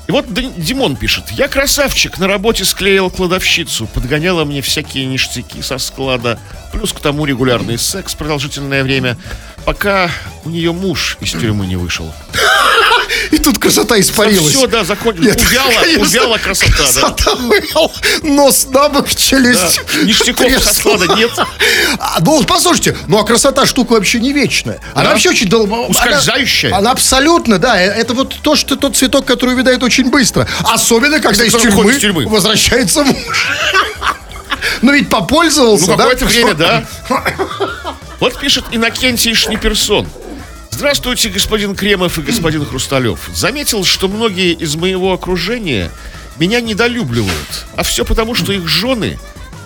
[0.06, 1.24] И вот Димон пишет.
[1.32, 6.38] Я красавчик, на работе склеил кладовщицу, подгоняла мне всякие ништяки со склада,
[6.72, 9.16] плюс к тому регулярный секс продолжительное время,
[9.64, 10.10] пока
[10.44, 12.12] у нее муж из тюрьмы не вышел.
[13.30, 14.54] И тут красота испарилась.
[14.54, 15.36] Все, да, закончилось.
[15.36, 15.70] Увяла,
[16.06, 16.82] увяла красота, да.
[16.84, 17.90] Красота увяла.
[18.22, 19.80] Нос на бок, челюсть.
[19.92, 20.02] Да.
[20.04, 21.30] Ништяков со склада нет.
[21.98, 24.80] А, ну, послушайте, ну а красота штука вообще не вечная.
[24.94, 25.10] Она Да.
[25.10, 25.72] вообще очень долго...
[25.88, 26.70] Ускользающая.
[26.70, 27.80] Она, она абсолютно, да.
[27.80, 30.46] э, Это вот то, что тот цветок, который увядает очень быстро.
[30.64, 32.26] Особенно, когда из тюрьмы, выходит из тюрьмы.
[32.28, 33.48] возвращается муж.
[34.82, 36.04] Ну ведь попользовался, Ну, да?
[36.04, 36.84] какое-то время, Что- да.
[38.20, 40.08] Вот пишет Иннокентий Шниперсон.
[40.76, 43.30] Здравствуйте, господин Кремов и господин Хрусталев.
[43.32, 45.90] Заметил, что многие из моего окружения
[46.36, 47.64] меня недолюбливают.
[47.76, 49.18] А все потому, что их жены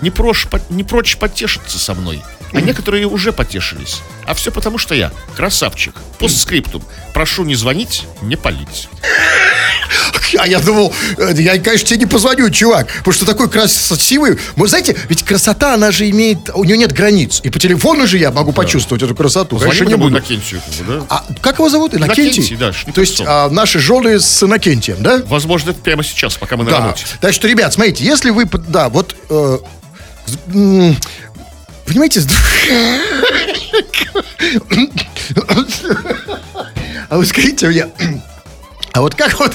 [0.02, 2.22] не, прош, по- не прочь потешиться со мной.
[2.52, 4.00] А некоторые уже потешились.
[4.26, 5.94] А все потому, что я красавчик.
[6.18, 6.82] Постскриптум.
[7.14, 8.88] Прошу не звонить, не палить.
[10.38, 14.38] А я думал, э, я, конечно, тебе не позвоню, чувак, потому что такой красивый.
[14.54, 17.40] Вы знаете, ведь красота, она же имеет, у нее нет границ.
[17.42, 19.58] И по телефону же я могу почувствовать эту красоту.
[19.58, 20.10] Конечно, не буду.
[20.10, 21.04] Иннокентию, да?
[21.08, 21.94] А как его зовут?
[21.94, 22.24] Иннокентий?
[22.44, 22.92] Иннокентий, да, Шниперсон.
[22.94, 25.20] То есть а, наши жены с Иннокентием, да?
[25.26, 26.78] Возможно, прямо сейчас, пока мы на Да.
[26.78, 27.04] работе.
[27.20, 28.44] Так что, ребят, смотрите, если вы...
[28.68, 29.16] Да, вот...
[29.30, 29.58] э,
[31.86, 32.22] понимаете...
[37.08, 37.86] А вы скажите мне...
[38.92, 39.52] А вот как вот...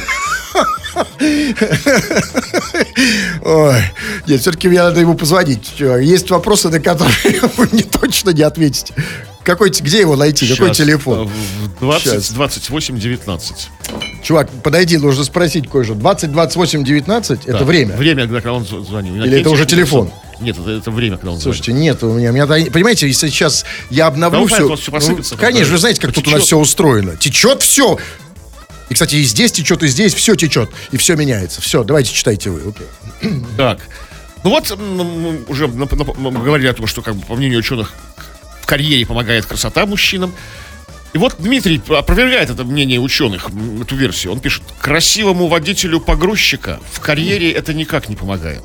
[3.44, 3.84] Ой,
[4.28, 5.74] нет, все-таки мне надо ему позвонить.
[5.80, 8.94] Есть вопросы, на которые вы мне точно не ответите.
[9.46, 10.48] Какой, где его найти?
[10.48, 11.28] Какой Щас, телефон?
[11.30, 12.32] в 20, Щас.
[12.32, 13.70] 28, 19.
[14.24, 15.94] Чувак, подойди, нужно спросить кое-что.
[15.94, 17.96] 20, 28, 19 это Да, время.
[17.96, 19.24] Время, когда он зв- звонил.
[19.24, 20.12] Или это уже телефон?
[20.42, 23.66] Нет, это, это время, когда он Слушайте, нет у меня, у меня, понимаете, если сейчас
[23.92, 26.48] я обновлю Да все, всё посыпется, конечно, когда вы знаете, как тут у нас потечет.
[26.48, 27.16] все устроено.
[27.16, 27.98] Течет все.
[28.90, 31.62] И, кстати, и здесь течет, и здесь все течет, и все меняется.
[31.62, 32.62] Все, давайте читайте вы.
[33.22, 33.46] звонит.
[33.58, 33.80] Так.
[34.44, 34.72] Ну вот,
[35.48, 37.94] уже говорили о том, что, как бы, по мнению ученых,
[38.66, 40.34] в карьере помогает красота мужчинам.
[41.14, 43.50] И вот Дмитрий опровергает это мнение ученых,
[43.80, 44.34] эту версию.
[44.34, 48.64] Он пишет, красивому водителю погрузчика в карьере это никак не помогает.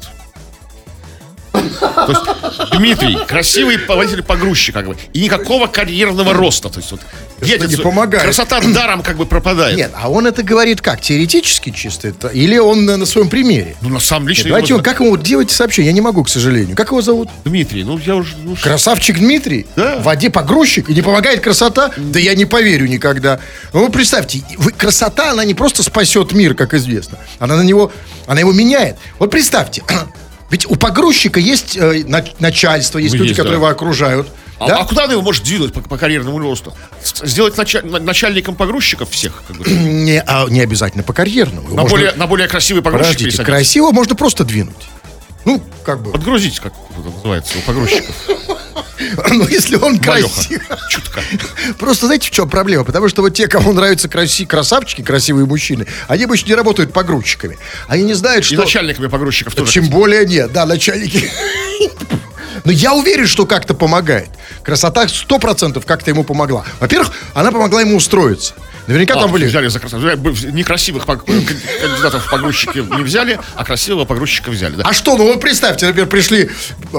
[1.81, 6.69] То есть Дмитрий, красивый водитель погрузчик, как бы, и никакого карьерного роста.
[6.69, 7.01] То есть вот
[7.43, 8.25] едет, не помогает.
[8.25, 9.77] красота даром как бы пропадает.
[9.77, 11.01] Нет, а он это говорит как?
[11.01, 12.29] Теоретически чисто это?
[12.29, 13.77] Или он на, на своем примере?
[13.81, 14.49] Ну, на самом лично...
[14.49, 16.77] Давайте, его- как ему, делайте сообщение, я не могу, к сожалению.
[16.77, 17.29] Как его зовут?
[17.45, 18.37] Дмитрий, ну я уже...
[18.43, 19.67] ну, Красавчик Дмитрий?
[19.77, 19.97] Да.
[19.99, 20.91] В воде погрузчик?
[20.91, 21.91] И не помогает красота?
[21.97, 23.41] Да я не поверю никогда.
[23.73, 27.19] Ну, вы представьте, вы- красота, она не просто спасет мир, как известно.
[27.39, 27.93] Она на него,
[28.27, 28.97] она его меняет.
[29.19, 29.83] Вот представьте,
[30.51, 33.65] ведь у погрузчика есть э, на- начальство, есть Ну, люди, есть, которые да.
[33.67, 34.29] его окружают.
[34.59, 34.77] А, да?
[34.81, 36.75] а куда она его может двинуть по, по карьерному росту?
[37.23, 39.43] Сделать началь- на- начальником погрузчиков всех?
[39.49, 41.69] Как бы, не, а не обязательно по карьерному.
[41.69, 43.47] на, Можно- более, на более красивый погрузчик Подождите, пересадить.
[43.47, 44.77] красиво можно просто двинуть.
[45.45, 46.13] Ну, как бы.
[46.13, 48.15] Подгрузить, как это называется, у погрузчиков.
[49.31, 50.61] Ну, если он красивый.
[50.91, 51.23] Чутка.
[51.79, 52.85] Просто знаете, в чем проблема?
[52.85, 57.59] Потому что вот те, кому нравятся краси- красавчики, красивые мужчины, они обычно не работают погрузчиками.
[57.89, 58.57] Они не знают, И что...
[58.63, 59.73] начальниками погрузчиков тоже.
[59.73, 61.31] Чем более нет, да, начальники.
[62.65, 64.29] Но я уверен, что как-то помогает.
[64.63, 66.65] Красота сто процентов как-то ему помогла.
[66.79, 68.53] Во-первых, она помогла ему устроиться.
[68.87, 69.47] Наверняка А, там были...
[69.47, 70.07] Взяли за красоту.
[70.51, 74.75] Некрасивых пог- кандидатов в погрузчики не взяли, а красивого погрузчика взяли.
[74.77, 74.85] Да.
[74.87, 76.51] А что, ну вы представьте, например, пришли,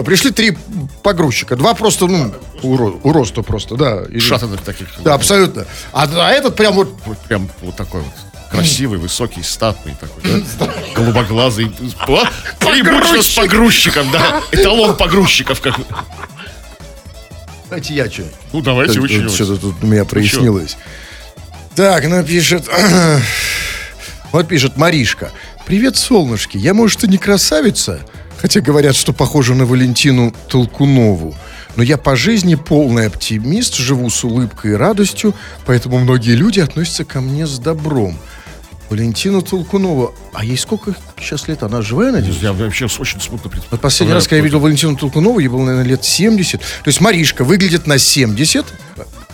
[0.05, 0.57] пришли три
[1.03, 1.55] погрузчика.
[1.55, 4.03] Два просто, ну, у, ро- у роста просто, да.
[4.09, 4.87] Или- Шатанных таких.
[5.03, 5.65] Да, абсолютно.
[5.91, 6.95] А, а этот прям вот
[7.27, 8.13] прям вот такой вот.
[8.51, 10.23] Красивый, высокий, статный такой,
[10.59, 10.69] да?
[10.93, 11.71] Голубоглазый.
[12.59, 14.41] Преимущество с погрузчиком, да.
[14.51, 15.61] Эталон погрузчиков.
[15.61, 15.75] Как...
[17.69, 18.23] Давайте я что.
[18.51, 20.75] Ну, давайте, Тут- очень тут Что-то тут у меня прояснилось.
[21.75, 22.69] Так, ну пишет...
[24.31, 25.29] Вот пишет Маришка.
[25.65, 26.57] Привет, солнышки.
[26.57, 27.99] Я, может, и не красавица,
[28.37, 31.35] хотя говорят, что похожа на Валентину Толкунову.
[31.75, 35.33] Но я по жизни полный оптимист, живу с улыбкой и радостью,
[35.65, 38.17] поэтому многие люди относятся ко мне с добром.
[38.89, 40.13] Валентина Толкунова.
[40.33, 41.63] А ей сколько сейчас лет?
[41.63, 42.37] Она живая, надеюсь?
[42.41, 43.81] Я вообще очень смутно Вот представляю.
[43.81, 46.59] последний раз, когда я видел Валентину Толкунову, ей было, наверное, лет 70.
[46.59, 48.65] То есть Маришка выглядит на 70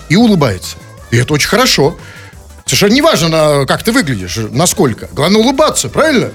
[0.10, 0.78] и улыбается.
[1.12, 1.98] И это очень хорошо.
[2.68, 5.08] Совершенно не важно, как ты выглядишь, насколько.
[5.14, 6.32] Главное улыбаться, правильно?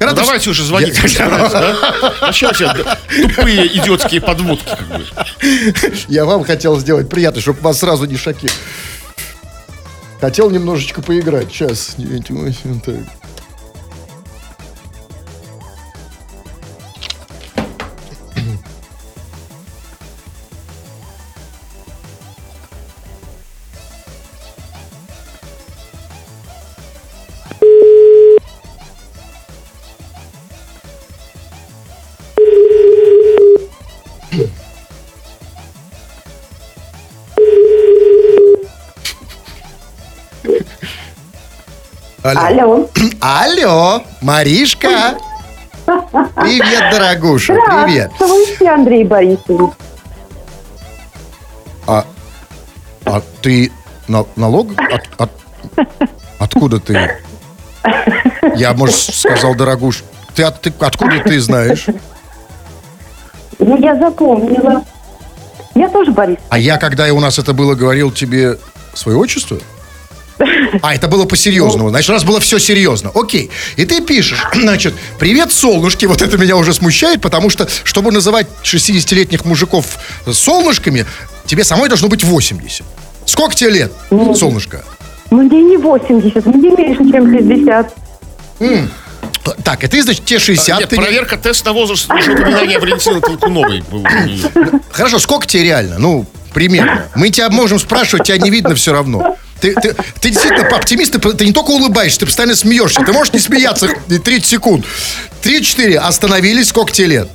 [0.00, 0.94] Ну, ты- давайте уже звонить.
[1.18, 2.14] да?
[2.20, 4.68] Зачем тебе тупые идиотские подводки?
[4.68, 5.04] как бы?
[6.08, 8.50] Я вам хотел сделать приятно, чтобы вас сразу не шоки.
[10.20, 11.50] Хотел немножечко поиграть.
[11.50, 11.96] Сейчас.
[12.84, 12.94] так.
[42.24, 42.40] Алло.
[42.40, 42.88] Алло.
[43.20, 45.16] Алло, Маришка.
[45.84, 48.10] Привет, дорогуша, привет.
[48.16, 49.72] Здравствуйте, Андрей Борисович.
[51.86, 52.06] А,
[53.04, 53.70] а ты
[54.08, 54.68] на- налог?
[54.80, 55.20] От-
[55.76, 55.88] от-
[56.38, 57.10] откуда ты?
[58.56, 60.02] Я, может, сказал, дорогуш,
[60.34, 61.86] ты, от- ты откуда ты знаешь?
[63.58, 64.82] Ну, я запомнила.
[65.74, 66.38] Я тоже Борис.
[66.48, 68.58] А я, когда у нас это было, говорил тебе
[68.94, 69.58] свое отчество?
[70.82, 71.90] А, это было по-серьезному.
[71.90, 73.10] Значит, у нас было все серьезно.
[73.14, 73.50] Окей.
[73.76, 76.06] И ты пишешь, значит, привет, солнышки.
[76.06, 79.86] Вот это меня уже смущает, потому что, чтобы называть 60-летних мужиков
[80.30, 81.06] солнышками,
[81.46, 82.84] тебе самой должно быть 80.
[83.26, 83.92] Сколько тебе лет,
[84.36, 84.84] солнышко?
[85.30, 87.94] Мне не 80, мне меньше, чем 60.
[89.62, 90.80] Так, и ты, значит, те 60.
[90.80, 94.48] Нет, ты не- проверка тест на возраст уже упоминание Валентины Толкуновой был у нее.
[94.90, 95.98] Хорошо, сколько тебе реально?
[95.98, 97.06] Ну, примерно.
[97.14, 99.36] Мы тебя можем спрашивать, тебя не видно все равно.
[99.60, 103.02] Ты, ты, ты действительно оптимист, ты, ты не только улыбаешься, ты постоянно смеешься.
[103.02, 104.84] Ты можешь не смеяться и 30 секунд.
[105.42, 107.28] 3-4, остановились, сколько тебе лет?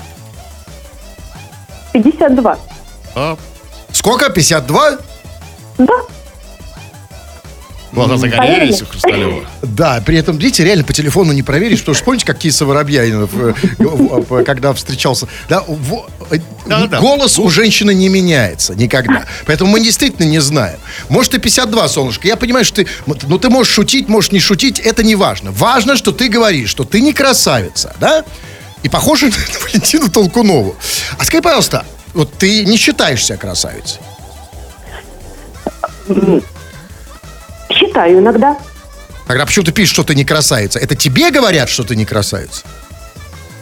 [1.93, 2.59] 52.
[3.15, 3.37] А,
[3.91, 4.29] Сколько?
[4.29, 4.97] 52?
[5.79, 5.93] Да.
[7.91, 9.45] Глаза загорелись у Хрусталева.
[9.63, 13.31] Да, при этом, видите, реально по телефону не проверишь, потому что помните, как Киса Воробьянинов,
[13.33, 15.63] э, когда встречался, да,
[16.31, 16.99] э, Да-да.
[16.99, 19.25] голос у женщины не меняется никогда.
[19.45, 20.77] Поэтому мы действительно не знаем.
[21.09, 22.27] Может, и 52, солнышко.
[22.27, 25.51] Я понимаю, что ты, ну, ты можешь шутить, можешь не шутить, это не важно.
[25.51, 28.23] Важно, что ты говоришь, что ты не красавица, да?
[28.83, 30.75] И похожа на Валентину Толкунову.
[31.17, 33.99] А скажи, пожалуйста, вот ты не считаешь себя красавицей?
[37.69, 38.57] Считаю иногда.
[39.27, 40.79] Тогда почему ты пишешь, что ты не красавица?
[40.79, 42.63] Это тебе говорят, что ты не красавица?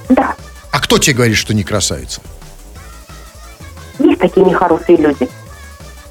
[0.09, 0.35] Да.
[0.71, 2.21] А кто тебе говорит, что не красавица?
[3.99, 5.27] Есть такие нехорошие люди.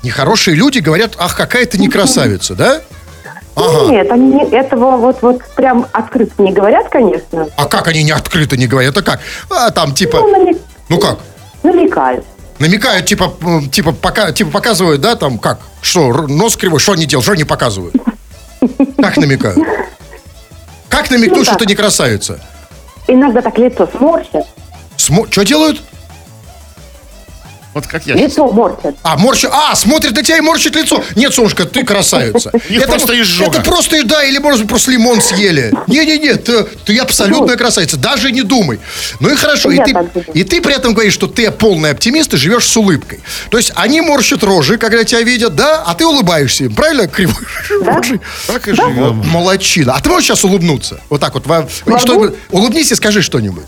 [0.03, 2.83] Нехорошие люди говорят, ах, какая ты не красавица, да?
[3.55, 3.91] Ага.
[3.91, 7.49] Нет, они не- этого вот, вот прям открыто не говорят, конечно.
[7.57, 8.93] А как они не открыто не говорят?
[8.93, 9.21] Это как?
[9.49, 10.59] А там типа, Ну, на не-
[10.91, 11.19] ну как?
[11.63, 12.23] Намекаю.
[12.59, 13.35] Намекают, типа,
[13.71, 15.61] типа, пока, типа показывают, да, там, как?
[15.83, 17.95] Что, нос кривой, что они делают, что они показывают?
[18.99, 19.59] Как намекают?
[20.89, 22.41] Как намекнуть, Ну, что ты не красавица?
[23.07, 24.47] Иногда так лицо сморщат.
[24.97, 25.83] Что делают?
[27.77, 28.31] Вот как я сейчас.
[28.31, 28.95] Лицо морщат.
[29.03, 31.05] А, морщит, а, смотрит на тебя и морщит лицо.
[31.15, 32.51] Нет, солнышко, ты красавица.
[32.71, 33.59] них просто изжога.
[33.59, 35.75] Это просто, да, или, может быть, просто лимон съели.
[35.87, 38.81] Не-не-не, ты, ты абсолютная красавица, даже не думай.
[39.21, 39.95] Ну и хорошо, и ты,
[40.33, 43.21] и ты при этом говоришь, что ты полный оптимист и живешь с улыбкой.
[43.51, 47.45] То есть они морщат рожи, когда тебя видят, да, а ты улыбаешься им, правильно, кривой
[47.85, 48.23] рожей?
[48.47, 49.23] Так и живем.
[49.27, 49.93] Молодчина.
[49.93, 51.03] А ты можешь сейчас улыбнуться?
[51.11, 51.45] Вот так вот.
[52.01, 53.65] Что, улыбнись и скажи что-нибудь.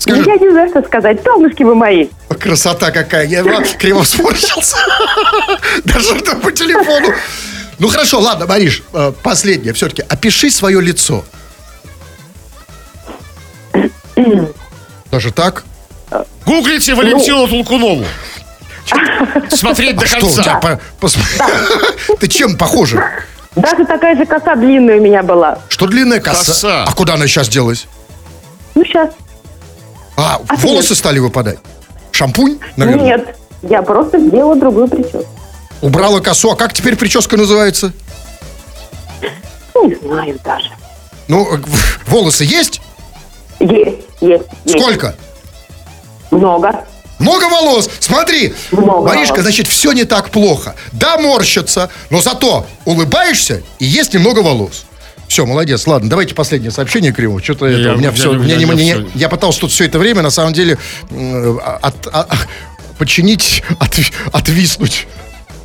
[0.00, 1.22] Скажи, Я не знаю, что сказать.
[1.22, 2.08] Солнышки вы мои.
[2.40, 3.26] Красота какая.
[3.26, 4.78] Я ва- криво сморщился.
[5.84, 7.14] Даже по телефону.
[7.78, 9.74] Ну хорошо, ладно, Мариш, э, последнее.
[9.74, 11.22] Все-таки опиши свое лицо.
[15.10, 15.64] Даже так?
[16.46, 18.04] Гуглите Валентину Толкунову.
[19.50, 20.80] Смотреть до А конца.
[22.18, 23.04] Ты чем похожа?
[23.54, 25.58] Даже такая же коса длинная у меня была.
[25.68, 26.44] Что длинная коса?
[26.52, 26.84] Коса.
[26.88, 27.86] А куда она сейчас делась?
[28.74, 29.10] Ну, сейчас.
[30.20, 30.98] А, А волосы нет.
[30.98, 31.58] стали выпадать?
[32.12, 33.04] Шампунь, наверное?
[33.04, 33.36] Нет.
[33.62, 35.24] Я просто сделала другую прическу.
[35.80, 36.50] Убрала косу.
[36.50, 37.92] А как теперь прическа называется?
[39.82, 40.70] Не знаю даже.
[41.28, 41.48] Ну,
[42.06, 42.82] волосы есть?
[43.60, 44.78] Есть, есть, есть.
[44.78, 45.14] Сколько?
[46.30, 46.84] Много.
[47.18, 47.88] Много волос.
[48.00, 49.42] Смотри, Много Маришка, волос.
[49.44, 50.74] значит, все не так плохо.
[50.92, 54.84] Да, морщится, но зато улыбаешься и есть немного волос.
[55.30, 55.86] Все, молодец.
[55.86, 57.44] Ладно, давайте последнее сообщение, Кремов.
[57.44, 58.32] Что-то это Я- у меня я- все...
[58.32, 60.52] я- мне я- не- я не- всё- я пытался тут все это время, на самом
[60.52, 60.76] деле,
[61.08, 62.26] м, от- а-
[62.98, 63.96] подчинить, от-
[64.32, 65.06] отвиснуть.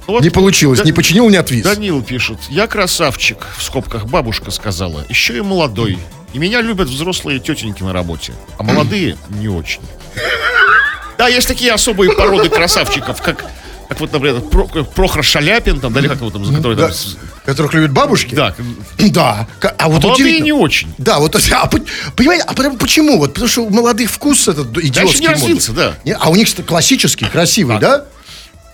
[0.05, 0.77] Вот Не получилось.
[0.77, 1.63] Да- Не починил, не отвис.
[1.65, 2.37] Данил пишет.
[2.51, 5.03] Я красавчик, в скобках бабушка сказала.
[5.09, 5.97] Еще и молодой.
[6.33, 8.33] И меня любят взрослые тетеньки на работе.
[8.59, 9.81] А молодые не очень.
[11.17, 13.45] Да, есть такие особые породы красавчиков, как,
[13.87, 16.87] как вот, например, Про- Прохор Шаляпин, там, да, или как его там, за который Да,
[16.87, 16.95] там...
[17.45, 18.33] которых любят бабушки?
[18.35, 18.55] Да,
[18.97, 19.47] Да.
[19.77, 20.45] А вот молодые удивительно.
[20.45, 20.93] не очень.
[20.97, 21.79] Да, вот, а, по-
[22.15, 23.17] понимаете, а потому- почему?
[23.19, 25.21] Вот потому что у молодых вкус этот идиотский.
[25.21, 25.95] Не развился, да.
[26.19, 28.05] А у них классический, красивый, да?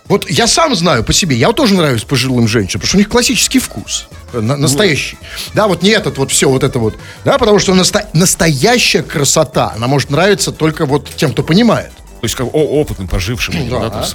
[0.07, 2.99] Вот я сам знаю по себе, я вот тоже нравлюсь пожилым женщинам, потому что у
[2.99, 5.17] них классический вкус, э, на- настоящий.
[5.53, 9.71] Да, вот не этот вот все вот это вот, да, потому что наста- настоящая красота,
[9.75, 11.91] она может нравиться только вот тем, кто понимает.
[12.19, 13.69] То есть, как опытным, пожившим.
[13.69, 13.89] Да.
[13.89, 14.05] да,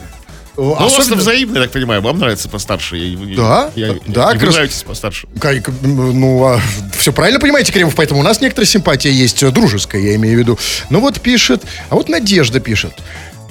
[0.56, 2.00] Э, Ну, у вас особенно- это взаимно, я так понимаю.
[2.00, 2.96] Вам нравится постарше.
[2.96, 5.26] вы- Да, я- да, вы крас- нравитесь постарше.
[5.38, 6.58] Как, ну,
[6.96, 10.38] все правильно понимаете, Кремов, поэтому у нас некоторая симпатия есть, э, дружеская, я имею в
[10.38, 10.58] виду.
[10.88, 12.92] Ну вот пишет, а вот Надежда пишет.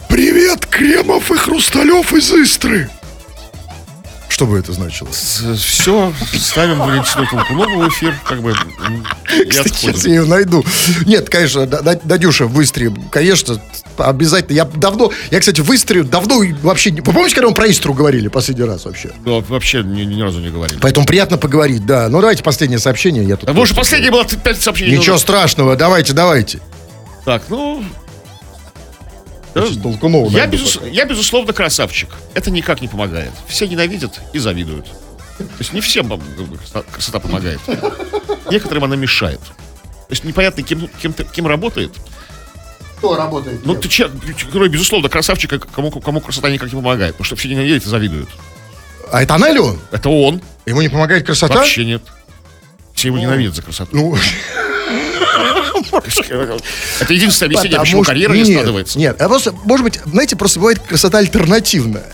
[0.10, 2.89] Привет, Кремов и Хрусталев из Истры.
[4.28, 5.10] Что бы это значило?
[5.12, 10.00] Все, ставим Валентину Толкунову в эфир, как бы, Кстати, сейчас отходим.
[10.12, 10.65] я ее найду.
[11.06, 11.65] Нет, конечно,
[12.04, 13.62] Надюша в Истре, конечно,
[13.97, 14.55] обязательно.
[14.55, 16.91] Я давно, я, кстати, в давно вообще...
[16.91, 19.12] Вы помните, когда мы про Истру говорили последний раз вообще?
[19.23, 20.79] Ну, вообще ни, ни разу не говорили.
[20.79, 22.10] Поэтому приятно поговорить, да.
[22.10, 23.23] Ну, давайте последнее сообщение.
[23.23, 24.97] Я тут А вы уже последнее было пять сообщений.
[24.97, 26.60] Ничего страшного, давайте, давайте.
[27.23, 27.84] Так, ну...
[29.53, 30.89] Да, Толкунова Я, безус- пока.
[30.89, 32.10] я, безусловно, красавчик.
[32.34, 33.31] Это никак не помогает.
[33.47, 34.86] Все ненавидят и завидуют.
[35.38, 37.60] То есть не всем красота- помогает.
[38.51, 39.39] Некоторым она мешает.
[39.39, 41.91] То есть непонятно, кем, кем, кем работает.
[42.97, 43.65] Кто работает?
[43.65, 44.10] Ну, ты че-
[44.45, 47.13] который, безусловно, красавчик, а кому, кому красота никак не помогает.
[47.15, 48.29] Потому что все ненавидят и завидуют.
[49.12, 49.79] А это она или он?
[49.91, 50.41] Это он.
[50.65, 51.55] Ему не помогает красота?
[51.55, 52.01] Вообще нет.
[52.93, 53.95] Все его ненавидят за красоту.
[53.95, 54.17] Ну,
[56.99, 58.97] Это единственное объяснение, потому почему что- карьера не складывается.
[58.99, 62.05] Нет, а просто, может быть, знаете, просто бывает красота альтернативная.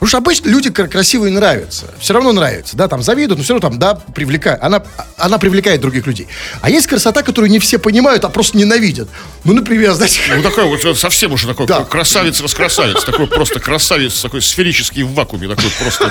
[0.00, 1.84] Потому что обычно люди кра- красивые нравятся.
[2.00, 4.58] Все равно нравятся, да, там завидуют, но все равно там, да, привлекает.
[4.62, 4.82] Она,
[5.18, 6.26] она привлекает других людей.
[6.62, 9.10] А есть красота, которую не все понимают, а просто ненавидят.
[9.44, 11.84] Ну, например, знаете, Ну, такой вот э, совсем уже такой Да.
[11.84, 13.04] красавец-раскрасавец.
[13.04, 15.48] Такой просто красавец, такой сферический в вакууме.
[15.54, 16.10] Такой просто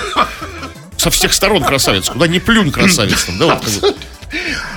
[0.95, 2.09] со всех сторон красавец.
[2.09, 3.23] Куда не плюнь красавец.
[3.25, 3.95] Там, да, вот как бы.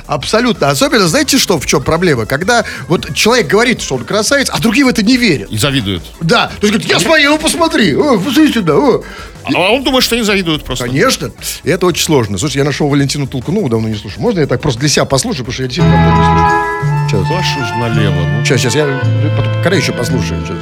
[0.06, 0.68] Абсолютно.
[0.70, 2.26] Особенно, знаете, что, в чем проблема?
[2.26, 5.50] Когда вот человек говорит, что он красавец, а другие в это не верят.
[5.50, 6.02] И завидуют.
[6.20, 9.02] Да, то есть говорит, я смотрю, ну посмотри, о, посмотри сюда, о.
[9.44, 10.86] А он думает, что они завидуют просто.
[10.86, 11.32] Конечно.
[11.64, 12.38] И это очень сложно.
[12.38, 14.22] Слушай, я нашел Валентину Толкунову, давно не слушаю.
[14.22, 16.72] Можно я так просто для себя послушаю, потому что я действительно давно не слушаю.
[17.08, 17.28] Сейчас.
[17.28, 18.38] Вашу ж налево.
[18.38, 19.00] Ну, Сейчас, сейчас, я
[19.36, 20.56] потом, еще послушаю, сейчас.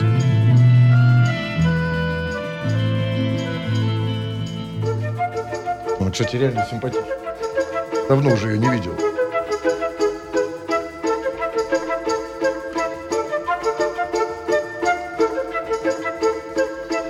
[6.01, 7.30] Он, кстати, реально симпатичный.
[8.11, 8.93] Давно уже ее не видел.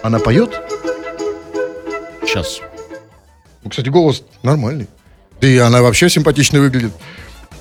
[0.02, 0.60] Она поет?
[2.22, 2.60] сейчас.
[3.64, 4.88] Ну, кстати, голос нормальный.
[5.40, 6.92] Да и она вообще симпатично выглядит.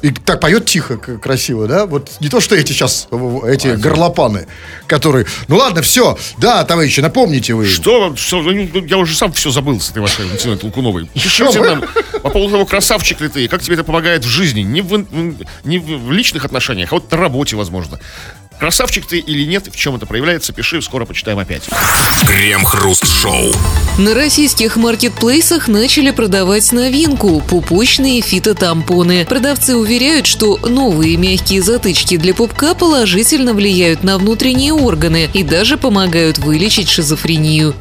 [0.02, 1.86] И так поет тихо, красиво, да?
[1.86, 3.08] Вот не то, что эти сейчас,
[3.46, 4.48] эти горлопаны,
[4.88, 5.26] которые...
[5.48, 6.18] Ну ладно, все.
[6.38, 7.66] Да, товарищи, напомните вы.
[7.66, 11.10] Что что, ну, я уже сам все забыл с этой вашей Валентиной Толкуновой.
[11.14, 11.84] Пишите нам
[12.24, 15.06] по поводу того, красавчик ли ты, как тебе это помогает в жизни, не в,
[15.64, 18.00] не в личных отношениях, а вот на работе, возможно.
[18.60, 21.64] Красавчик ты или нет, в чем это проявляется, пиши, скоро почитаем опять.
[22.28, 23.54] Крем-хруст-шоу.
[23.98, 29.26] На российских маркетплейсах начали продавать новинку– пупочные фитотампоны.
[29.26, 35.78] Продавцы уверяют, что новые мягкие затычки для пупка положительно влияют на внутренние органы и даже
[35.78, 37.76] помогают вылечить шизофрению.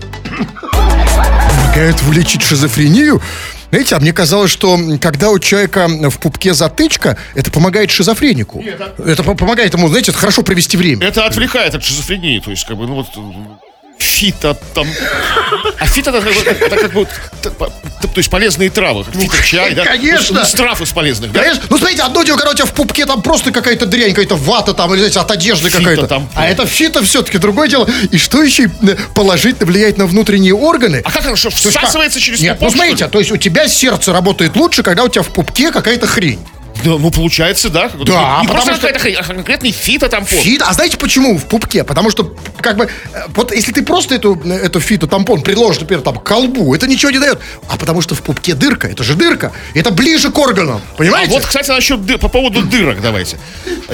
[0.72, 3.20] Помогают вылечить шизофрению?
[3.70, 8.62] Знаете, а мне казалось, что когда у человека в пупке затычка, это помогает шизофренику.
[9.04, 11.06] Это по- помогает ему, знаете, хорошо провести время.
[11.06, 13.06] Это отвлекает от шизофрении, то есть, как бы, ну вот,
[13.98, 14.86] фито там...
[15.78, 17.06] А фито это, как бы- это как бы,
[17.42, 19.84] то есть полезные травы, как фито-чай, да?
[19.84, 20.40] конечно.
[20.40, 21.40] Ну, из трав из полезных, да?
[21.40, 21.62] Конечно.
[21.68, 24.98] Ну, смотрите, одно дело, тебя в пупке там просто какая-то дрянь, какая-то вата там, или,
[25.00, 26.06] знаете, от одежды какая-то.
[26.06, 26.28] там.
[26.34, 27.88] А это фито все-таки другое дело.
[28.10, 28.70] И что еще
[29.14, 31.02] положительно влияет на внутренние органы?
[31.04, 34.12] А как оно, что, всасывается через Нет, пупок, ну смотрите, то есть у тебя сердце
[34.12, 36.40] работает лучше, когда у тебя в пупке какая-то хрень.
[36.84, 37.90] Да, ну, получается, да.
[38.04, 40.38] Да, Не потому что- какая-то хрень, а конкретный фито-тампон.
[40.38, 41.84] Фит, а знаете почему в пупке?
[41.84, 46.02] Потому что, как бы, э, вот если ты просто эту, э, эту фитотампон приложишь, например,
[46.02, 47.40] там, к колбу, это ничего не дает.
[47.68, 49.52] А потому что в пупке дырка, это же дырка.
[49.74, 51.32] Это ближе к органам, А понимаете?
[51.32, 53.38] вот, кстати, насчет ды- по поводу дырок давайте.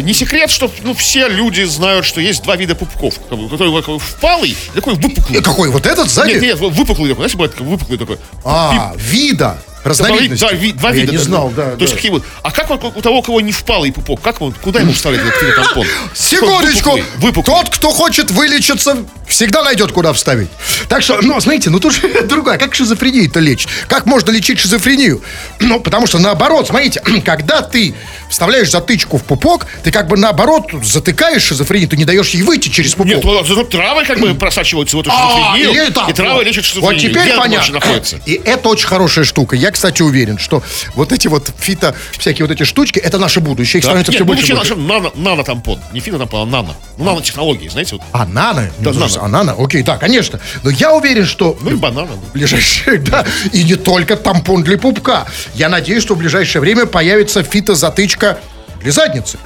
[0.00, 3.14] Не секрет, что ну, все люди знают, что есть два вида пупков.
[3.28, 5.38] Как бы, Такой, такой впалый, такой выпуклый.
[5.38, 6.32] Э, Какой, вот этот сзади?
[6.32, 8.18] Нет, нет, выпуклый такой, знаете, бывает выпуклый такой.
[8.44, 9.58] А, вида.
[9.84, 10.44] Разновидности.
[10.44, 11.12] Да, ви- два А вида.
[11.12, 11.66] Я не знал, да.
[11.66, 11.76] да.
[11.76, 11.96] То есть да.
[11.96, 12.24] какие вот.
[12.42, 15.22] А как вот у того, у кого не впалый пупок, как он, куда ему вставлять
[15.22, 15.86] этот фитотампон?
[16.14, 16.98] Секундочку.
[17.18, 17.56] Выпуклый.
[17.56, 20.48] Тот, кто хочет вылечиться, всегда найдет, куда вставить.
[20.88, 22.58] Так что, ну, знаете, ну тут же другая.
[22.58, 23.68] Как шизофрению-то лечить?
[23.88, 25.22] Как можно лечить шизофрению?
[25.60, 27.94] Ну, потому что наоборот, смотрите, когда ты
[28.28, 32.68] вставляешь затычку в пупок, ты как бы наоборот затыкаешь шизофрению, ты не даешь ей выйти
[32.68, 33.24] через пупок.
[33.24, 37.12] Нет, зато травы как бы просачиваются в эту А, шизофрению, и травы лечат шизофрению.
[37.12, 37.80] Вот теперь понятно.
[38.26, 39.56] И это очень хорошая штука.
[39.56, 40.62] Я, кстати, уверен, что
[40.94, 43.78] вот эти вот фито, всякие вот эти штучки, это наше будущее.
[43.80, 43.88] Их Да?
[43.90, 44.74] становится Нет, все больше будущее больше.
[44.74, 45.78] наше нано, нано-тампон.
[45.92, 46.74] Не фитотампон, а нано.
[46.96, 48.02] Ну, нанотехнологии, знаете, вот.
[48.12, 48.70] А нано?
[48.78, 49.12] Да, Ну, нано.
[49.20, 49.54] А нано?
[49.58, 50.40] Окей, да, конечно.
[50.62, 51.58] Но я уверен, что...
[51.60, 52.12] Ну и бананы.
[52.12, 55.26] в ближайшее, да, и не только тампон для пупка.
[55.54, 58.38] Я надеюсь, что в ближайшее время появится фитозатычка
[58.80, 59.38] для задницы.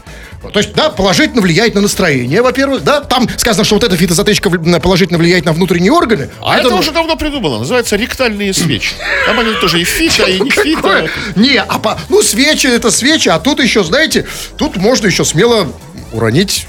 [0.52, 4.48] То есть, да, положительно влияет на настроение, во-первых, да, там сказано, что вот эта фитозатычка
[4.50, 6.30] положительно влияет на внутренние органы.
[6.40, 7.58] А это, ну, уже давно придумано.
[7.58, 8.94] Называется ректальные свечи.
[9.26, 13.28] Там они тоже и фито, и не такое- Не, а по, ну свечи это свечи,
[13.28, 15.72] а тут еще, знаете, тут можно еще смело
[16.12, 16.66] уронить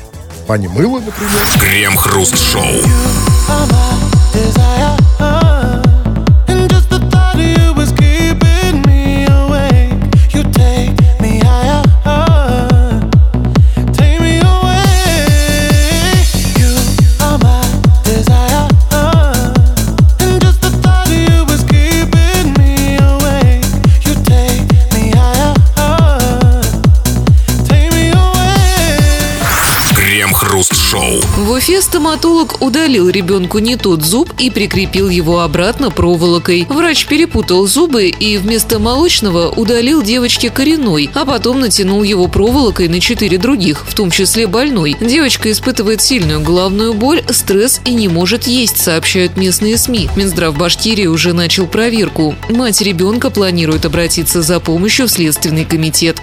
[0.47, 1.47] бане мыло, например.
[1.60, 2.84] Крем-хруст-шоу.
[31.69, 31.69] Крем-хруст-шоу.
[31.69, 36.65] В Уфе стоматолог удалил ребенку не тот зуб и прикрепил его обратно проволокой.
[36.67, 42.99] Врач перепутал зубы и вместо молочного удалил девочке коренной, а потом натянул его проволокой на
[42.99, 44.97] четыре других, в том числе больной.
[44.99, 50.10] Девочка испытывает сильную головную боль, стресс и не может есть, сообщают местные СМИ.
[50.15, 52.36] Минздрав Башкирии уже начал проверку.
[52.49, 56.19] Мать ребенка планирует обратиться за помощью в Следственный комитет.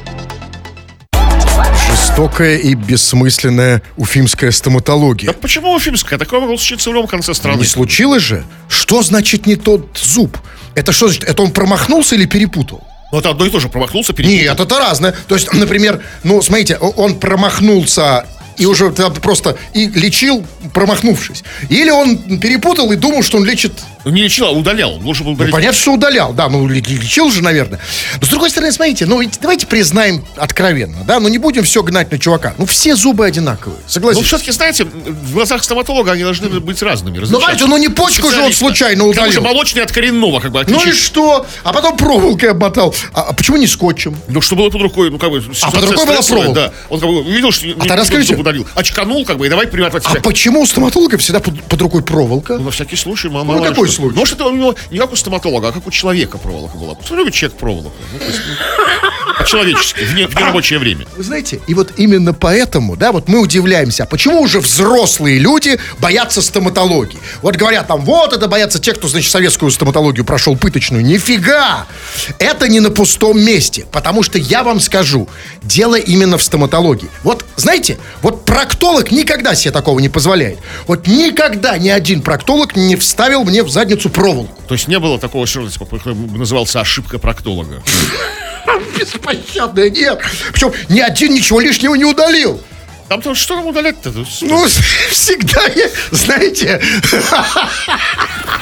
[2.16, 5.26] Жестокая и бессмысленная уфимская стоматология.
[5.26, 6.18] Да почему уфимская?
[6.18, 7.58] Такое могло случиться в любом конце страны.
[7.58, 8.42] Не случилось же?
[8.70, 10.38] Что значит не тот зуб?
[10.74, 11.24] Это что значит?
[11.24, 12.82] Это он промахнулся или перепутал?
[13.12, 13.68] Ну, это одно и то же.
[13.68, 14.40] Промахнулся, перепутал.
[14.40, 15.14] Нет, это разное.
[15.28, 18.26] То есть, например, ну, смотрите, он промахнулся
[18.56, 21.44] и уже просто и лечил, промахнувшись.
[21.68, 23.72] Или он перепутал и думал, что он лечит...
[24.06, 24.98] Ну, Не лечил, а удалял.
[24.98, 27.80] Должен был Ну, понятно, что удалял, да, ну, ле- лечил же, наверное.
[28.20, 31.82] Но, с другой стороны, смотрите, ну, ведь давайте признаем откровенно, да, ну, не будем все
[31.82, 32.54] гнать на чувака.
[32.56, 34.28] Ну, все зубы одинаковые, Ну, согласитесь?
[34.28, 37.18] все-таки, знаете, в глазах стоматолога они должны быть разными.
[37.18, 39.42] Ну, знаете, ну, не почку же он случайно К тому же удалил.
[39.54, 41.44] молочный от коренного, как бы, Ну и что?
[41.64, 42.94] А потом проволокой обмотал.
[43.12, 44.16] А, а почему не скотчем?
[44.28, 45.42] Ну, что было под рукой, ну, как бы...
[45.62, 46.52] А под рукой была проволока?
[46.52, 46.72] Да.
[46.90, 47.66] Он как бы увидел, что...
[47.66, 48.68] не- тогда скажите- удалил.
[48.76, 52.54] Очканул, как бы, и давай примерять А почему у стоматолога всегда под, под рукой проволока?
[52.56, 53.54] Ну, на всякий случай, мама.
[53.54, 54.02] Ну, мало что.
[54.02, 54.18] случай?
[54.18, 56.96] Может, это у него не как у стоматолога, а как у человека проволока была.
[57.10, 57.92] Любит человек проволоку?
[58.12, 58.54] Ну, есть, ну,
[59.38, 61.06] По-человечески, в, не- в нерабочее время.
[61.16, 65.78] Вы знаете, и вот именно поэтому, да, вот мы удивляемся, а почему уже взрослые люди
[65.98, 67.18] боятся стоматологии?
[67.42, 71.04] Вот говорят там, вот это боятся те, кто, значит, советскую стоматологию прошел пыточную.
[71.04, 71.86] Нифига!
[72.38, 75.28] Это не на пустом месте, потому что я вам скажу,
[75.62, 77.08] дело именно в стоматологии.
[77.22, 80.58] Вот, знаете, вот проктолог никогда себе такого не позволяет.
[80.86, 84.60] Вот никогда ни один проктолог не вставил мне в задницу проволоку.
[84.66, 85.46] То есть не было такого
[86.14, 87.82] бы назывался ошибка проктолога.
[88.98, 90.20] Беспощадная, нет.
[90.52, 92.60] Причем ни один ничего лишнего не удалил.
[93.08, 94.10] Там то что там удалять-то?
[94.42, 94.66] Ну,
[95.10, 96.82] всегда, я- знаете,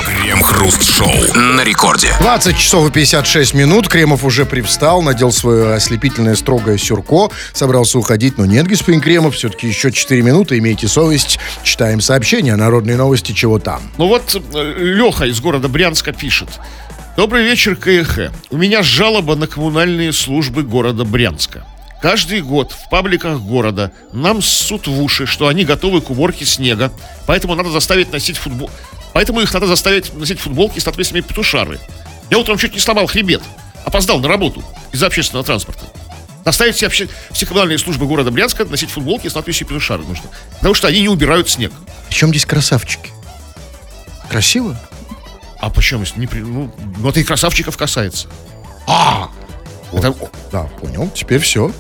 [0.06, 2.12] Крем-хруст-шоу на рекорде.
[2.20, 3.88] 20 часов и 56 минут.
[3.88, 9.66] Кремов уже привстал, надел свое ослепительное строгое сюрко, собрался уходить, но нет, господин Кремов, все-таки
[9.66, 11.38] еще 4 минуты, имейте совесть.
[11.62, 13.80] Читаем сообщения, народные новости, чего там.
[13.96, 14.34] Ну вот
[14.78, 16.48] Леха из города Брянска пишет.
[17.16, 18.30] Добрый вечер, КХ.
[18.50, 21.64] У меня жалоба на коммунальные службы города Брянска.
[22.00, 26.92] Каждый год в пабликах города нам ссут в уши, что они готовы к уборке снега,
[27.26, 28.70] поэтому надо заставить носить футбол...
[29.14, 31.78] Поэтому их надо заставить носить футболки с надписями «Петушары».
[32.30, 33.42] Я утром чуть не сломал хребет.
[33.84, 35.84] Опоздал на работу из-за общественного транспорта.
[36.44, 40.28] Заставить все, обще- все коммунальные службы города Брянска носить футболки с надписью «Петушары» нужно.
[40.56, 41.72] Потому что они не убирают снег.
[42.08, 43.10] Причем здесь красавчики?
[44.28, 44.78] Красиво?
[45.60, 46.04] А почему?
[46.16, 46.40] Не при...
[46.40, 48.28] ну, ну, это и красавчиков касается.
[48.86, 49.30] А!
[49.98, 50.14] Это-
[50.52, 51.70] Да, понял, теперь все.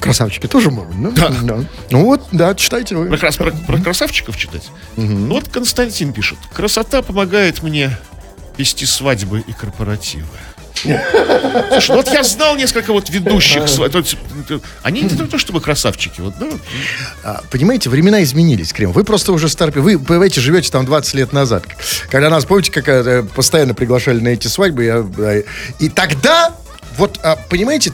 [0.00, 1.28] Красавчики тоже могут, да?
[1.42, 1.64] Да.
[1.90, 3.08] Ну вот, да, читайте вы.
[3.08, 4.70] Как раз про, про красавчиков читать.
[4.96, 6.38] Ну Вот Константин пишет.
[6.52, 7.96] Красота помогает мне
[8.58, 10.26] вести свадьбы и корпоративы.
[10.84, 16.20] Слушай, ну вот я знал несколько вот ведущих э, Они не то, чтобы красавчики.
[16.20, 16.46] Вот, да,
[17.22, 18.92] А, понимаете, времена изменились, Крем.
[18.92, 19.80] Вы просто уже старпи.
[19.80, 21.64] Вы, понимаете, живете там 20 лет назад.
[22.10, 24.84] Когда нас, помните, как э, постоянно приглашали на эти свадьбы.
[24.84, 25.42] я, э,
[25.78, 26.54] и тогда,
[26.96, 27.92] вот, а, понимаете,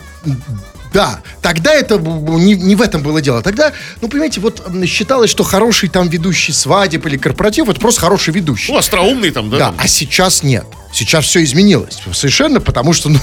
[0.92, 3.42] да, тогда это не, не в этом было дело.
[3.42, 8.34] Тогда, ну, понимаете, вот считалось, что хороший там ведущий свадеб или корпоратив, это просто хороший
[8.34, 8.72] ведущий.
[8.72, 9.58] ну, остроумный там, да?
[9.58, 10.64] Да, а сейчас нет.
[10.92, 11.98] Сейчас все изменилось.
[12.12, 13.20] Совершенно, потому что, ну,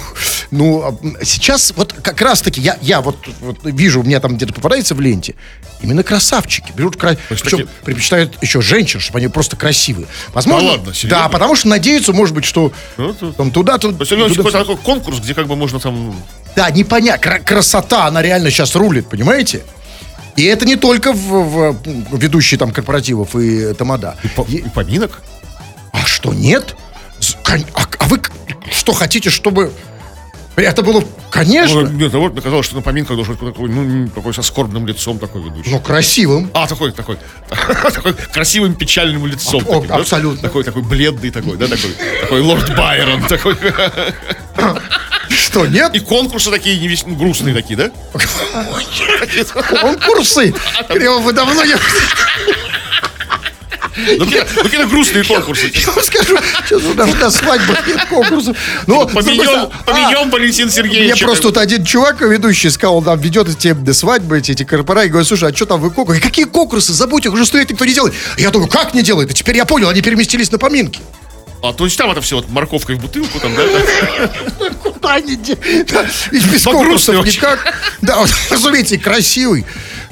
[0.51, 4.53] ну а, сейчас вот как раз-таки я, я вот, вот вижу, у меня там где-то
[4.53, 5.35] попадается в ленте,
[5.81, 6.71] именно красавчики.
[6.75, 7.17] Берут, кра...
[7.27, 10.07] причем такие- предпочитают еще женщин, чтобы они просто красивые.
[10.33, 11.23] Возможно, Да ладно, серьезно?
[11.23, 14.59] Да, потому что надеются, может быть, что Ну, там туда, туда, То есть туда- какой-то
[14.59, 16.15] такой конкурс, где как бы можно там...
[16.57, 17.21] Да, непонятно.
[17.21, 19.61] Кра- красота, она реально сейчас рулит, понимаете?
[20.35, 24.15] И это не только в, в- ведущие там корпоративов и тамада.
[24.35, 25.21] по- и поминок.
[25.93, 26.75] А что, нет?
[27.45, 27.57] А,
[27.99, 28.19] а вы
[28.71, 29.71] что хотите, чтобы...
[30.57, 34.09] Это было, конечно, Ну, нет, вот мне казалось, что на поминках должен быть такой, ну,
[34.09, 35.69] такой со скорбным лицом такой ведущий.
[35.69, 36.49] ну, красивым.
[36.55, 37.17] А, такой, такой,
[37.93, 39.61] такой красивым печальным лицом.
[39.67, 39.95] О, таким, да?
[39.97, 40.41] абсолютно.
[40.41, 41.91] Такой, такой бледный такой, да, такой,
[42.21, 43.55] такой лорд Байрон, такой.
[45.29, 45.93] Что, нет?
[45.93, 47.91] И конкурсы такие невес- ну, грустные такие, да?
[49.81, 50.53] Конкурсы.
[50.89, 51.75] Криво, вы давно не...
[53.97, 55.71] Ну, ну, какие-то грустные конкурсы.
[55.73, 58.57] Я вам скажу, сейчас нас на свадьбах нет конкурсов.
[58.85, 61.23] Но, другой Поменем, стороны, поменем Валентин Мне Сергеевич.
[61.23, 65.27] просто вот один чувак, ведущий, сказал, он там ведет эти свадьбы, эти, эти корпорации, говорит,
[65.27, 66.21] слушай, а что там вы конкурсы?
[66.21, 66.93] Какие конкурсы?
[66.93, 68.13] Забудь, их уже стоит никто не делает.
[68.37, 69.31] Я думаю, как не делает?
[69.31, 71.01] И теперь я понял, они переместились на поминки.
[71.63, 73.63] А, то есть там это все вот морковкой в бутылку там, да?
[74.83, 75.35] Куда они
[76.31, 77.73] Ведь без конкурсов никак.
[78.01, 79.65] Да, вот, разумеете, красивый.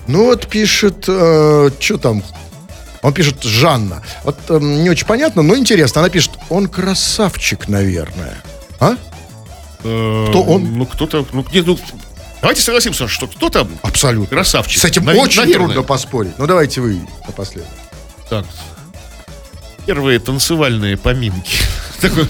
[0.08, 2.24] Ну вот пишет, что там?
[3.06, 4.02] Он пишет Жанна.
[4.24, 6.02] Вот эм, не очень понятно, но интересно.
[6.02, 8.42] Она пишет, он красавчик, наверное.
[8.80, 8.96] А?
[9.80, 10.74] Кто он?
[10.76, 11.78] Ну, кто-то, ну, не, ну,
[12.42, 14.36] давайте согласимся, что кто-то Абсолютно.
[14.36, 14.82] красавчик.
[14.82, 15.66] С этим Навер- очень наверное.
[15.68, 16.34] трудно поспорить.
[16.40, 17.70] Ну давайте вы напоследок.
[18.28, 18.44] Так.
[19.86, 21.60] Первые танцевальные поминки.
[22.02, 22.26] Такой,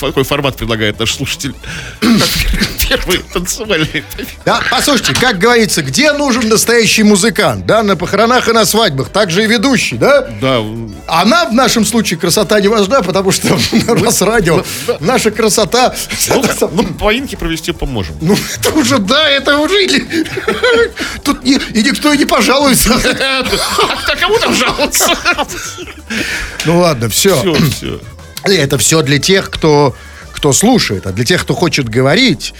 [0.00, 1.54] такой формат предлагает наш слушатель.
[2.88, 4.38] Первые танцевальные поминки.
[4.44, 7.66] Да, послушайте, как говорится, где нужен настоящий музыкант?
[7.66, 9.08] Да, на похоронах и на свадьбах.
[9.08, 10.22] Так же и ведущий, да?
[10.40, 10.62] Да,
[11.06, 13.56] Она в нашем случае красота не важна, потому что
[13.88, 14.64] у нас радио.
[15.00, 15.94] Наша красота...
[16.28, 18.16] ну, ну, поминки провести поможем.
[18.20, 19.74] Ну, это уже, да, это уже...
[21.24, 22.94] Тут и никто и не пожалуется.
[22.94, 25.10] А кому там жаловаться?
[26.64, 27.36] Ну ладно, все.
[27.38, 28.00] Все, все.
[28.44, 29.94] Это все для тех, кто,
[30.44, 31.06] кто слушает.
[31.06, 32.52] А для тех, кто хочет говорить,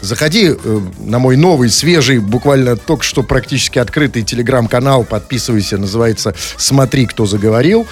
[0.00, 5.02] заходи э, на мой новый, свежий, буквально только что практически открытый телеграм-канал.
[5.02, 7.84] Подписывайся, называется «Смотри, кто заговорил».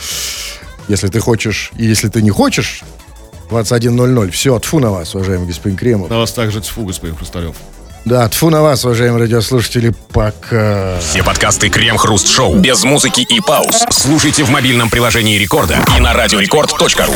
[0.86, 2.84] Если ты хочешь и если ты не хочешь,
[3.50, 4.30] 21.00.
[4.30, 6.10] Все, тфу на вас, уважаемый господин Кремов.
[6.10, 7.56] На вас также тьфу, господин Хрусталев.
[8.04, 9.92] Да, тфу на вас, уважаемые радиослушатели.
[10.12, 10.96] Пока.
[11.00, 16.12] Все подкасты Крем-хруст шоу без музыки и пауз слушайте в мобильном приложении Рекорда и на
[16.12, 17.14] радиорекорд.ру.